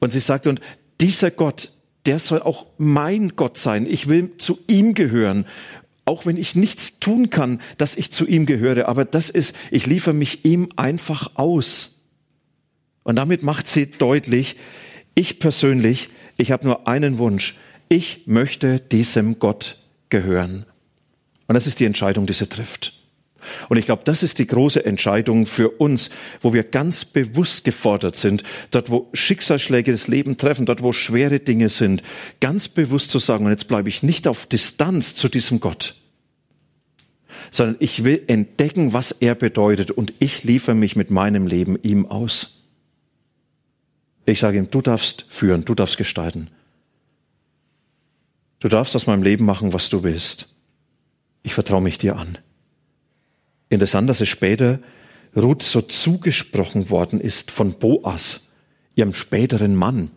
Und 0.00 0.12
sie 0.12 0.20
sagt, 0.20 0.46
und 0.46 0.62
dieser 0.98 1.30
Gott, 1.30 1.72
der 2.06 2.20
soll 2.20 2.40
auch 2.40 2.68
mein 2.78 3.36
Gott 3.36 3.58
sein. 3.58 3.84
Ich 3.84 4.08
will 4.08 4.34
zu 4.38 4.58
ihm 4.66 4.94
gehören 4.94 5.44
auch 6.04 6.26
wenn 6.26 6.36
ich 6.36 6.54
nichts 6.54 6.98
tun 6.98 7.30
kann, 7.30 7.60
dass 7.78 7.94
ich 7.94 8.10
zu 8.10 8.26
ihm 8.26 8.46
gehöre, 8.46 8.88
aber 8.88 9.04
das 9.04 9.30
ist, 9.30 9.54
ich 9.70 9.86
liefere 9.86 10.14
mich 10.14 10.44
ihm 10.44 10.70
einfach 10.76 11.32
aus. 11.34 11.96
Und 13.04 13.16
damit 13.16 13.42
macht 13.42 13.68
sie 13.68 13.86
deutlich, 13.86 14.56
ich 15.14 15.38
persönlich, 15.38 16.08
ich 16.36 16.50
habe 16.50 16.66
nur 16.66 16.88
einen 16.88 17.18
Wunsch, 17.18 17.54
ich 17.88 18.22
möchte 18.26 18.80
diesem 18.80 19.38
Gott 19.38 19.78
gehören. 20.08 20.66
Und 21.46 21.54
das 21.54 21.66
ist 21.66 21.80
die 21.80 21.84
Entscheidung, 21.84 22.26
die 22.26 22.32
sie 22.32 22.48
trifft. 22.48 22.94
Und 23.68 23.76
ich 23.76 23.86
glaube, 23.86 24.02
das 24.04 24.22
ist 24.22 24.38
die 24.38 24.46
große 24.46 24.84
Entscheidung 24.84 25.46
für 25.46 25.68
uns, 25.68 26.10
wo 26.40 26.52
wir 26.52 26.62
ganz 26.62 27.04
bewusst 27.04 27.64
gefordert 27.64 28.16
sind, 28.16 28.42
dort 28.70 28.90
wo 28.90 29.08
Schicksalsschläge 29.12 29.92
das 29.92 30.08
Leben 30.08 30.36
treffen, 30.36 30.66
dort 30.66 30.82
wo 30.82 30.92
schwere 30.92 31.40
Dinge 31.40 31.68
sind, 31.68 32.02
ganz 32.40 32.68
bewusst 32.68 33.10
zu 33.10 33.18
sagen, 33.18 33.44
und 33.44 33.50
jetzt 33.50 33.68
bleibe 33.68 33.88
ich 33.88 34.02
nicht 34.02 34.28
auf 34.28 34.46
Distanz 34.46 35.14
zu 35.14 35.28
diesem 35.28 35.60
Gott, 35.60 35.96
sondern 37.50 37.76
ich 37.80 38.04
will 38.04 38.22
entdecken, 38.26 38.92
was 38.92 39.12
er 39.12 39.34
bedeutet 39.34 39.90
und 39.90 40.12
ich 40.18 40.44
liefere 40.44 40.74
mich 40.74 40.96
mit 40.96 41.10
meinem 41.10 41.46
Leben 41.46 41.78
ihm 41.82 42.06
aus. 42.06 42.62
Ich 44.24 44.40
sage 44.40 44.58
ihm, 44.58 44.70
du 44.70 44.82
darfst 44.82 45.26
führen, 45.28 45.64
du 45.64 45.74
darfst 45.74 45.98
gestalten. 45.98 46.48
Du 48.60 48.68
darfst 48.68 48.94
aus 48.94 49.08
meinem 49.08 49.24
Leben 49.24 49.44
machen, 49.44 49.72
was 49.72 49.88
du 49.88 50.04
willst. 50.04 50.48
Ich 51.42 51.54
vertraue 51.54 51.82
mich 51.82 51.98
dir 51.98 52.16
an. 52.16 52.38
Interessant, 53.72 54.10
dass 54.10 54.20
es 54.20 54.28
später 54.28 54.80
Ruth 55.34 55.62
so 55.62 55.80
zugesprochen 55.80 56.90
worden 56.90 57.20
ist 57.20 57.50
von 57.50 57.72
Boas, 57.78 58.40
ihrem 58.96 59.14
späteren 59.14 59.74
Mann, 59.74 60.10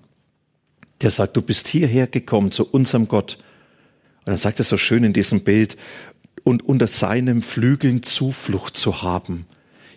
der 1.02 1.10
sagt, 1.10 1.38
du 1.38 1.42
bist 1.42 1.70
hierher 1.70 2.08
gekommen 2.08 2.52
zu 2.52 2.66
unserem 2.70 3.08
Gott. 3.08 3.38
Und 4.20 4.32
dann 4.32 4.38
sagt 4.38 4.60
er 4.60 4.66
so 4.66 4.76
schön 4.76 5.06
in 5.06 5.14
diesem 5.14 5.42
Bild, 5.42 5.78
und 6.44 6.68
unter 6.68 6.88
seinem 6.88 7.42
Flügeln 7.42 8.04
Zuflucht 8.04 8.78
zu 8.78 9.02
haben. 9.02 9.48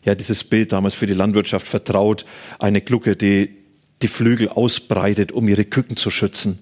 Ja, 0.04 0.14
dieses 0.14 0.44
Bild 0.44 0.72
damals 0.72 0.94
für 0.94 1.06
die 1.06 1.14
Landwirtschaft 1.14 1.66
vertraut, 1.66 2.24
eine 2.58 2.80
Glucke, 2.80 3.16
die 3.16 3.56
die 4.00 4.08
Flügel 4.08 4.48
ausbreitet, 4.48 5.32
um 5.32 5.46
ihre 5.48 5.64
Küken 5.64 5.96
zu 5.96 6.10
schützen. 6.10 6.60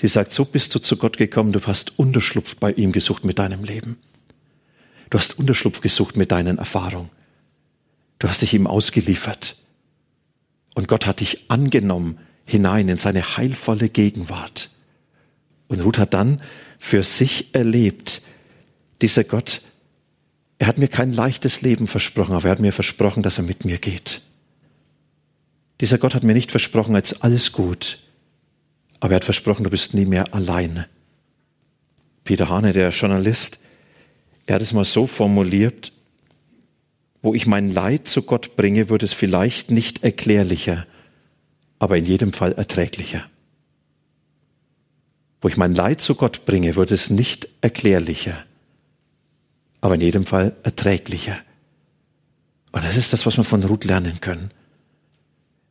Sie 0.00 0.08
sagt, 0.08 0.32
so 0.32 0.44
bist 0.44 0.74
du 0.74 0.80
zu 0.80 0.96
Gott 0.96 1.16
gekommen, 1.16 1.52
du 1.52 1.60
hast 1.62 1.98
Unterschlupf 1.98 2.56
bei 2.56 2.72
ihm 2.72 2.90
gesucht 2.90 3.24
mit 3.24 3.38
deinem 3.38 3.64
Leben. 3.64 3.96
Du 5.10 5.18
hast 5.18 5.38
Unterschlupf 5.38 5.80
gesucht 5.80 6.16
mit 6.16 6.30
deinen 6.30 6.58
Erfahrungen. 6.58 7.10
Du 8.18 8.28
hast 8.28 8.42
dich 8.42 8.54
ihm 8.54 8.66
ausgeliefert. 8.66 9.56
Und 10.74 10.88
Gott 10.88 11.06
hat 11.06 11.20
dich 11.20 11.50
angenommen 11.50 12.18
hinein 12.44 12.88
in 12.88 12.96
seine 12.96 13.36
heilvolle 13.36 13.88
Gegenwart. 13.88 14.70
Und 15.68 15.80
Ruth 15.80 15.98
hat 15.98 16.14
dann 16.14 16.42
für 16.78 17.02
sich 17.02 17.54
erlebt, 17.54 18.22
dieser 19.02 19.24
Gott, 19.24 19.62
er 20.58 20.66
hat 20.66 20.78
mir 20.78 20.88
kein 20.88 21.12
leichtes 21.12 21.62
Leben 21.62 21.86
versprochen, 21.86 22.34
aber 22.34 22.46
er 22.46 22.50
hat 22.50 22.60
mir 22.60 22.72
versprochen, 22.72 23.22
dass 23.22 23.38
er 23.38 23.44
mit 23.44 23.64
mir 23.64 23.78
geht. 23.78 24.20
Dieser 25.80 25.98
Gott 25.98 26.14
hat 26.14 26.24
mir 26.24 26.34
nicht 26.34 26.50
versprochen, 26.50 26.94
als 26.94 27.22
alles 27.22 27.52
gut, 27.52 28.00
aber 28.98 29.12
er 29.12 29.16
hat 29.16 29.24
versprochen, 29.24 29.64
du 29.64 29.70
bist 29.70 29.94
nie 29.94 30.04
mehr 30.04 30.34
alleine. 30.34 30.88
Peter 32.24 32.48
Hane, 32.48 32.72
der 32.72 32.90
Journalist, 32.90 33.59
er 34.50 34.56
hat 34.56 34.62
es 34.62 34.72
mal 34.72 34.84
so 34.84 35.06
formuliert, 35.06 35.92
wo 37.22 37.34
ich 37.36 37.46
mein 37.46 37.72
Leid 37.72 38.08
zu 38.08 38.22
Gott 38.22 38.56
bringe, 38.56 38.88
wird 38.88 39.04
es 39.04 39.12
vielleicht 39.12 39.70
nicht 39.70 40.02
erklärlicher, 40.02 40.88
aber 41.78 41.96
in 41.96 42.04
jedem 42.04 42.32
Fall 42.32 42.54
erträglicher. 42.54 43.30
Wo 45.40 45.46
ich 45.46 45.56
mein 45.56 45.72
Leid 45.72 46.00
zu 46.00 46.16
Gott 46.16 46.46
bringe, 46.46 46.74
wird 46.74 46.90
es 46.90 47.10
nicht 47.10 47.48
erklärlicher, 47.60 48.44
aber 49.82 49.94
in 49.94 50.00
jedem 50.00 50.26
Fall 50.26 50.56
erträglicher. 50.64 51.38
Und 52.72 52.84
das 52.84 52.96
ist 52.96 53.12
das, 53.12 53.26
was 53.26 53.36
wir 53.36 53.44
von 53.44 53.62
Ruth 53.62 53.84
lernen 53.84 54.20
können. 54.20 54.50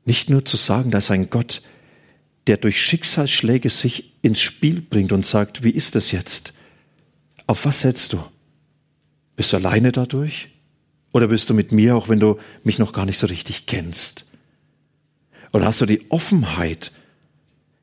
Nicht 0.06 0.30
nur 0.30 0.46
zu 0.46 0.56
sagen, 0.56 0.90
dass 0.90 1.12
ein 1.12 1.30
Gott, 1.30 1.64
der 2.48 2.56
durch 2.56 2.82
Schicksalsschläge 2.82 3.72
sich 3.72 4.14
ins 4.22 4.40
Spiel 4.40 4.80
bringt 4.80 5.12
und 5.12 5.26
sagt, 5.26 5.66
wie 5.66 5.72
ist 5.72 5.96
das 5.96 6.14
jetzt? 6.14 6.54
Auf 7.46 7.66
was 7.66 7.82
setzt 7.82 8.14
du? 8.14 8.24
Bist 9.40 9.54
du 9.54 9.56
alleine 9.56 9.94
dadurch? 9.94 10.50
Oder 11.14 11.30
bist 11.30 11.50
du 11.50 11.54
mit 11.54 11.72
mir, 11.72 11.96
auch 11.96 12.10
wenn 12.10 12.20
du 12.20 12.38
mich 12.66 12.78
noch 12.78 12.92
gar 12.92 13.06
nicht 13.06 13.18
so 13.18 13.26
richtig 13.26 13.68
kennst? 13.68 14.26
Und 15.52 15.64
hast 15.64 15.80
du 15.80 15.86
die 15.86 16.12
Offenheit, 16.12 16.92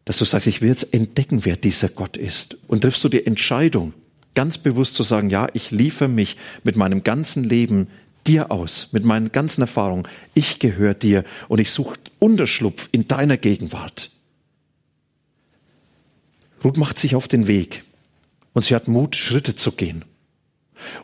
dass 0.04 0.18
du 0.18 0.26
sagst, 0.26 0.48
ich 0.48 0.60
will 0.60 0.68
jetzt 0.68 0.92
entdecken, 0.92 1.46
wer 1.46 1.56
dieser 1.56 1.88
Gott 1.88 2.18
ist? 2.18 2.58
Und 2.68 2.82
triffst 2.82 3.02
du 3.04 3.08
die 3.08 3.24
Entscheidung, 3.24 3.94
ganz 4.34 4.58
bewusst 4.58 4.96
zu 4.96 5.02
sagen, 5.02 5.30
ja, 5.30 5.48
ich 5.54 5.70
liefere 5.70 6.08
mich 6.10 6.36
mit 6.62 6.76
meinem 6.76 7.04
ganzen 7.04 7.42
Leben 7.42 7.88
dir 8.26 8.50
aus, 8.50 8.88
mit 8.92 9.06
meinen 9.06 9.32
ganzen 9.32 9.62
Erfahrungen. 9.62 10.06
Ich 10.34 10.58
gehöre 10.58 10.92
dir 10.92 11.24
und 11.48 11.58
ich 11.58 11.70
suche 11.70 11.98
Unterschlupf 12.18 12.90
in 12.92 13.08
deiner 13.08 13.38
Gegenwart. 13.38 14.10
Ruth 16.62 16.76
macht 16.76 16.98
sich 16.98 17.14
auf 17.14 17.28
den 17.28 17.46
Weg 17.46 17.82
und 18.52 18.66
sie 18.66 18.74
hat 18.74 18.88
Mut, 18.88 19.16
Schritte 19.16 19.56
zu 19.56 19.72
gehen. 19.72 20.04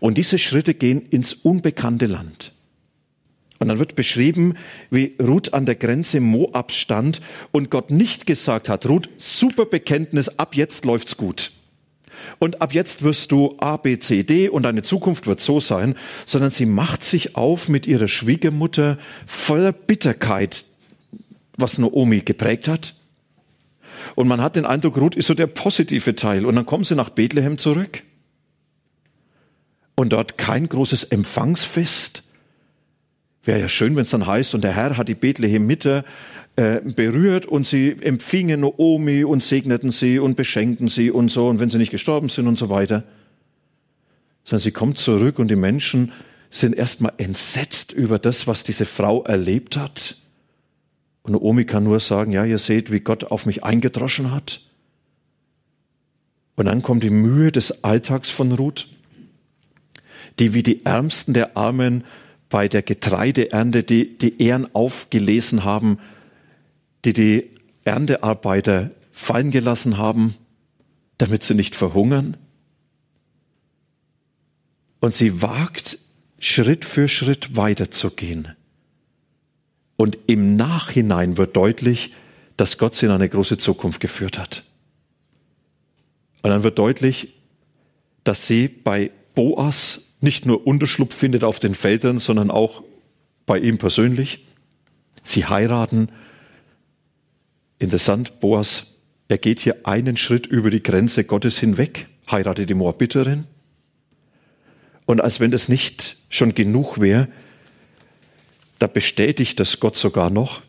Und 0.00 0.18
diese 0.18 0.38
Schritte 0.38 0.74
gehen 0.74 1.02
ins 1.10 1.32
unbekannte 1.32 2.06
Land. 2.06 2.52
Und 3.58 3.68
dann 3.68 3.78
wird 3.78 3.94
beschrieben, 3.94 4.54
wie 4.90 5.14
Ruth 5.20 5.54
an 5.54 5.66
der 5.66 5.76
Grenze 5.76 6.20
Moab 6.20 6.72
stand 6.72 7.20
und 7.52 7.70
Gott 7.70 7.90
nicht 7.90 8.26
gesagt 8.26 8.68
hat, 8.68 8.86
Ruth, 8.86 9.08
super 9.18 9.66
Bekenntnis, 9.66 10.28
ab 10.38 10.56
jetzt 10.56 10.84
läuft's 10.84 11.16
gut 11.16 11.52
und 12.38 12.60
ab 12.60 12.74
jetzt 12.74 13.02
wirst 13.02 13.32
du 13.32 13.56
A, 13.58 13.76
B, 13.76 13.98
C, 13.98 14.22
D 14.22 14.48
und 14.48 14.64
deine 14.64 14.82
Zukunft 14.82 15.26
wird 15.26 15.40
so 15.40 15.60
sein, 15.60 15.94
sondern 16.26 16.50
sie 16.50 16.66
macht 16.66 17.04
sich 17.04 17.36
auf 17.36 17.68
mit 17.68 17.86
ihrer 17.86 18.08
Schwiegermutter 18.08 18.98
voller 19.26 19.72
Bitterkeit, 19.72 20.64
was 21.56 21.78
Naomi 21.78 22.20
geprägt 22.20 22.68
hat. 22.68 22.94
Und 24.14 24.28
man 24.28 24.40
hat 24.40 24.56
den 24.56 24.64
Eindruck, 24.64 24.96
Ruth 24.96 25.14
ist 25.14 25.26
so 25.26 25.34
der 25.34 25.46
positive 25.46 26.16
Teil. 26.16 26.44
Und 26.44 26.56
dann 26.56 26.66
kommen 26.66 26.84
sie 26.84 26.96
nach 26.96 27.10
Bethlehem 27.10 27.58
zurück. 27.58 28.02
Und 29.94 30.12
dort 30.12 30.38
kein 30.38 30.68
großes 30.68 31.04
Empfangsfest. 31.04 32.22
Wäre 33.44 33.60
ja 33.60 33.68
schön, 33.68 33.96
wenn 33.96 34.04
es 34.04 34.10
dann 34.10 34.26
heißt, 34.26 34.54
und 34.54 34.62
der 34.62 34.74
Herr 34.74 34.96
hat 34.96 35.08
die 35.08 35.14
Bethlehem-Mitte 35.14 36.04
äh, 36.56 36.80
berührt 36.80 37.46
und 37.46 37.66
sie 37.66 37.96
empfingen 38.00 38.60
Naomi 38.60 39.24
und 39.24 39.42
segneten 39.42 39.90
sie 39.90 40.18
und 40.18 40.36
beschenkten 40.36 40.88
sie 40.88 41.10
und 41.10 41.30
so 41.30 41.48
und 41.48 41.58
wenn 41.58 41.70
sie 41.70 41.78
nicht 41.78 41.90
gestorben 41.90 42.28
sind 42.28 42.46
und 42.46 42.58
so 42.58 42.68
weiter. 42.68 43.04
Sondern 44.44 44.62
sie 44.62 44.70
kommt 44.70 44.98
zurück 44.98 45.38
und 45.38 45.48
die 45.48 45.56
Menschen 45.56 46.12
sind 46.50 46.74
erstmal 46.76 47.14
entsetzt 47.16 47.92
über 47.92 48.18
das, 48.18 48.46
was 48.46 48.64
diese 48.64 48.84
Frau 48.84 49.22
erlebt 49.24 49.76
hat. 49.76 50.18
Und 51.22 51.36
Omi 51.36 51.64
kann 51.64 51.84
nur 51.84 52.00
sagen, 52.00 52.32
ja, 52.32 52.44
ihr 52.44 52.58
seht, 52.58 52.92
wie 52.92 53.00
Gott 53.00 53.24
auf 53.24 53.46
mich 53.46 53.64
eingedroschen 53.64 54.32
hat. 54.32 54.60
Und 56.56 56.66
dann 56.66 56.82
kommt 56.82 57.02
die 57.02 57.10
Mühe 57.10 57.50
des 57.50 57.82
Alltags 57.82 58.30
von 58.30 58.52
Ruth, 58.52 58.88
die 60.38 60.54
wie 60.54 60.62
die 60.62 60.84
Ärmsten 60.84 61.34
der 61.34 61.56
Armen 61.56 62.04
bei 62.48 62.68
der 62.68 62.82
Getreideernte 62.82 63.82
die, 63.82 64.18
die 64.18 64.42
Ehren 64.42 64.74
aufgelesen 64.74 65.64
haben, 65.64 65.98
die 67.04 67.12
die 67.12 67.50
Erntearbeiter 67.84 68.90
fallen 69.10 69.50
gelassen 69.50 69.98
haben, 69.98 70.34
damit 71.18 71.42
sie 71.42 71.54
nicht 71.54 71.76
verhungern. 71.76 72.36
Und 75.00 75.14
sie 75.14 75.42
wagt 75.42 75.98
Schritt 76.38 76.84
für 76.84 77.08
Schritt 77.08 77.56
weiterzugehen. 77.56 78.48
Und 79.96 80.18
im 80.26 80.56
Nachhinein 80.56 81.36
wird 81.38 81.56
deutlich, 81.56 82.12
dass 82.56 82.78
Gott 82.78 82.94
sie 82.94 83.06
in 83.06 83.12
eine 83.12 83.28
große 83.28 83.58
Zukunft 83.58 84.00
geführt 84.00 84.38
hat. 84.38 84.64
Und 86.42 86.50
dann 86.50 86.64
wird 86.64 86.78
deutlich, 86.78 87.32
dass 88.24 88.46
sie 88.46 88.68
bei 88.68 89.10
Boas 89.34 90.02
nicht 90.22 90.46
nur 90.46 90.66
Unterschlupf 90.66 91.14
findet 91.14 91.44
auf 91.44 91.58
den 91.58 91.74
Feldern, 91.74 92.18
sondern 92.18 92.50
auch 92.50 92.82
bei 93.46 93.58
ihm 93.58 93.78
persönlich. 93.78 94.46
Sie 95.22 95.46
heiraten. 95.46 96.08
Interessant, 97.78 98.40
Boas, 98.40 98.86
er 99.28 99.38
geht 99.38 99.60
hier 99.60 99.86
einen 99.86 100.16
Schritt 100.16 100.46
über 100.46 100.70
die 100.70 100.82
Grenze 100.82 101.24
Gottes 101.24 101.58
hinweg, 101.58 102.06
heiratet 102.30 102.68
die 102.68 102.74
Moabiterin. 102.74 103.46
Und 105.06 105.20
als 105.20 105.40
wenn 105.40 105.50
das 105.50 105.68
nicht 105.68 106.16
schon 106.28 106.54
genug 106.54 107.00
wäre, 107.00 107.28
da 108.78 108.86
bestätigt 108.86 109.58
das 109.60 109.80
Gott 109.80 109.96
sogar 109.96 110.30
noch 110.30 110.62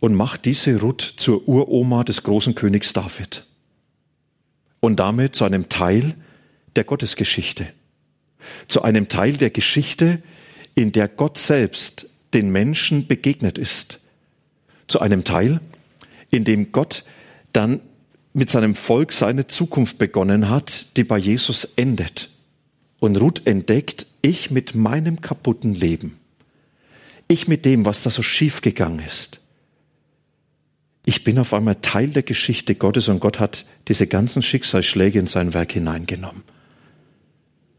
und 0.00 0.14
macht 0.14 0.44
diese 0.44 0.80
Ruth 0.80 1.14
zur 1.16 1.46
Uroma 1.48 2.04
des 2.04 2.22
großen 2.22 2.54
Königs 2.54 2.92
David. 2.92 3.44
Und 4.80 4.96
damit 4.96 5.34
zu 5.34 5.44
einem 5.44 5.68
Teil 5.68 6.14
der 6.76 6.84
Gottesgeschichte 6.84 7.72
zu 8.68 8.82
einem 8.82 9.08
Teil 9.08 9.34
der 9.34 9.50
Geschichte, 9.50 10.22
in 10.74 10.92
der 10.92 11.08
Gott 11.08 11.38
selbst 11.38 12.06
den 12.34 12.50
Menschen 12.50 13.06
begegnet 13.06 13.58
ist. 13.58 14.00
Zu 14.86 15.00
einem 15.00 15.24
Teil, 15.24 15.60
in 16.30 16.44
dem 16.44 16.72
Gott 16.72 17.04
dann 17.52 17.80
mit 18.32 18.50
seinem 18.50 18.74
Volk 18.74 19.12
seine 19.12 19.46
Zukunft 19.46 19.98
begonnen 19.98 20.48
hat, 20.48 20.86
die 20.96 21.04
bei 21.04 21.18
Jesus 21.18 21.68
endet. 21.76 22.30
Und 23.00 23.16
Ruth 23.16 23.46
entdeckt, 23.46 24.06
ich 24.22 24.50
mit 24.50 24.74
meinem 24.74 25.20
kaputten 25.20 25.74
Leben, 25.74 26.18
ich 27.28 27.48
mit 27.48 27.64
dem, 27.64 27.84
was 27.84 28.02
da 28.02 28.10
so 28.10 28.22
schief 28.22 28.60
gegangen 28.60 29.02
ist, 29.06 29.40
ich 31.08 31.24
bin 31.24 31.38
auf 31.38 31.54
einmal 31.54 31.76
Teil 31.76 32.10
der 32.10 32.22
Geschichte 32.22 32.74
Gottes 32.74 33.08
und 33.08 33.20
Gott 33.20 33.40
hat 33.40 33.64
diese 33.88 34.06
ganzen 34.06 34.42
Schicksalsschläge 34.42 35.18
in 35.18 35.26
sein 35.26 35.54
Werk 35.54 35.72
hineingenommen. 35.72 36.42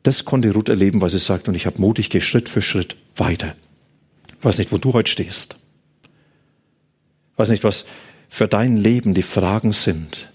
Das 0.03 0.25
konnte 0.25 0.51
Ruth 0.53 0.69
erleben, 0.69 1.01
weil 1.01 1.09
sie 1.09 1.19
sagt, 1.19 1.47
und 1.47 1.55
ich 1.55 1.65
habe 1.65 1.81
mutig, 1.81 2.09
gehe 2.09 2.21
Schritt 2.21 2.49
für 2.49 2.61
Schritt 2.61 2.95
weiter. 3.15 3.55
Ich 4.39 4.45
weiß 4.45 4.57
nicht, 4.57 4.71
wo 4.71 4.77
du 4.77 4.93
heute 4.93 5.11
stehst. 5.11 5.57
Ich 7.33 7.37
weiß 7.37 7.49
nicht, 7.49 7.63
was 7.63 7.85
für 8.29 8.47
dein 8.47 8.77
Leben 8.77 9.13
die 9.13 9.23
Fragen 9.23 9.73
sind. 9.73 10.29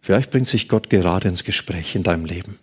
Vielleicht 0.00 0.30
bringt 0.30 0.48
sich 0.48 0.68
Gott 0.68 0.90
gerade 0.90 1.28
ins 1.28 1.44
Gespräch 1.44 1.94
in 1.94 2.02
deinem 2.02 2.24
Leben. 2.24 2.58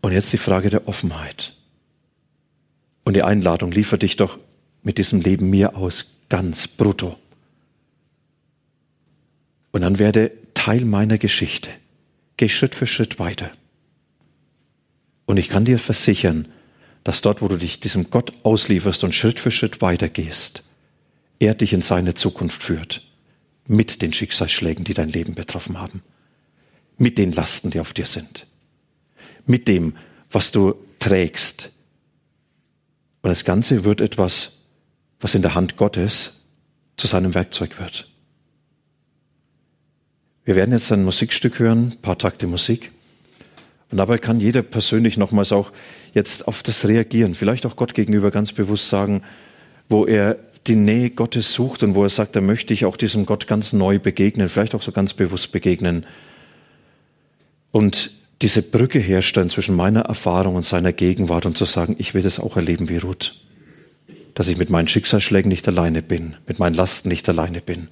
Und 0.00 0.12
jetzt 0.12 0.32
die 0.32 0.38
Frage 0.38 0.70
der 0.70 0.88
Offenheit. 0.88 1.54
Und 3.04 3.14
die 3.14 3.22
Einladung, 3.22 3.70
liefer 3.70 3.98
dich 3.98 4.16
doch 4.16 4.38
mit 4.82 4.98
diesem 4.98 5.20
Leben 5.20 5.50
mir 5.50 5.76
aus, 5.76 6.06
ganz 6.28 6.68
brutto. 6.68 7.16
Und 9.70 9.82
dann 9.82 9.98
werde 9.98 10.32
Teil 10.54 10.84
meiner 10.84 11.18
Geschichte. 11.18 11.70
Geh 12.36 12.48
Schritt 12.48 12.74
für 12.74 12.86
Schritt 12.86 13.18
weiter. 13.18 13.50
Und 15.28 15.36
ich 15.36 15.50
kann 15.50 15.66
dir 15.66 15.78
versichern, 15.78 16.48
dass 17.04 17.20
dort, 17.20 17.42
wo 17.42 17.48
du 17.48 17.58
dich 17.58 17.80
diesem 17.80 18.08
Gott 18.08 18.32
auslieferst 18.44 19.04
und 19.04 19.14
Schritt 19.14 19.38
für 19.38 19.50
Schritt 19.50 19.82
weitergehst, 19.82 20.62
er 21.38 21.54
dich 21.54 21.74
in 21.74 21.82
seine 21.82 22.14
Zukunft 22.14 22.62
führt. 22.62 23.06
Mit 23.66 24.00
den 24.00 24.14
Schicksalsschlägen, 24.14 24.86
die 24.86 24.94
dein 24.94 25.10
Leben 25.10 25.34
betroffen 25.34 25.78
haben. 25.78 26.02
Mit 26.96 27.18
den 27.18 27.32
Lasten, 27.32 27.68
die 27.68 27.78
auf 27.78 27.92
dir 27.92 28.06
sind. 28.06 28.46
Mit 29.44 29.68
dem, 29.68 29.98
was 30.30 30.50
du 30.50 30.74
trägst. 30.98 31.72
Und 33.20 33.28
das 33.28 33.44
Ganze 33.44 33.84
wird 33.84 34.00
etwas, 34.00 34.52
was 35.20 35.34
in 35.34 35.42
der 35.42 35.54
Hand 35.54 35.76
Gottes 35.76 36.32
zu 36.96 37.06
seinem 37.06 37.34
Werkzeug 37.34 37.78
wird. 37.78 38.08
Wir 40.46 40.56
werden 40.56 40.72
jetzt 40.72 40.90
ein 40.90 41.04
Musikstück 41.04 41.58
hören, 41.58 41.90
ein 41.92 42.00
paar 42.00 42.16
Takte 42.16 42.46
Musik. 42.46 42.92
Und 43.90 43.98
dabei 43.98 44.18
kann 44.18 44.40
jeder 44.40 44.62
persönlich 44.62 45.16
nochmals 45.16 45.52
auch 45.52 45.72
jetzt 46.12 46.46
auf 46.46 46.62
das 46.62 46.86
reagieren, 46.86 47.34
vielleicht 47.34 47.64
auch 47.64 47.76
Gott 47.76 47.94
gegenüber 47.94 48.30
ganz 48.30 48.52
bewusst 48.52 48.88
sagen, 48.88 49.22
wo 49.88 50.04
er 50.04 50.38
die 50.66 50.76
Nähe 50.76 51.10
Gottes 51.10 51.52
sucht 51.52 51.82
und 51.82 51.94
wo 51.94 52.02
er 52.02 52.10
sagt, 52.10 52.36
da 52.36 52.40
möchte 52.40 52.74
ich 52.74 52.84
auch 52.84 52.96
diesem 52.96 53.24
Gott 53.24 53.46
ganz 53.46 53.72
neu 53.72 53.98
begegnen, 53.98 54.48
vielleicht 54.48 54.74
auch 54.74 54.82
so 54.82 54.92
ganz 54.92 55.14
bewusst 55.14 55.52
begegnen. 55.52 56.04
Und 57.70 58.10
diese 58.42 58.62
Brücke 58.62 58.98
herstellen 58.98 59.50
zwischen 59.50 59.74
meiner 59.74 60.02
Erfahrung 60.02 60.54
und 60.54 60.64
seiner 60.64 60.92
Gegenwart 60.92 61.46
und 61.46 61.56
zu 61.56 61.64
sagen, 61.64 61.96
ich 61.98 62.14
will 62.14 62.22
das 62.22 62.38
auch 62.38 62.56
erleben 62.56 62.88
wie 62.88 62.98
Ruth. 62.98 63.34
Dass 64.34 64.48
ich 64.48 64.58
mit 64.58 64.70
meinen 64.70 64.88
Schicksalsschlägen 64.88 65.48
nicht 65.48 65.66
alleine 65.66 66.02
bin, 66.02 66.36
mit 66.46 66.58
meinen 66.58 66.74
Lasten 66.74 67.08
nicht 67.08 67.28
alleine 67.28 67.60
bin, 67.60 67.88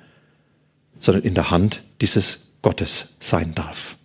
sondern 0.99 1.25
in 1.25 1.35
der 1.35 1.51
Hand 1.51 1.83
dieses 2.01 2.39
Gottes 2.63 3.09
sein 3.21 3.55
darf. 3.55 3.96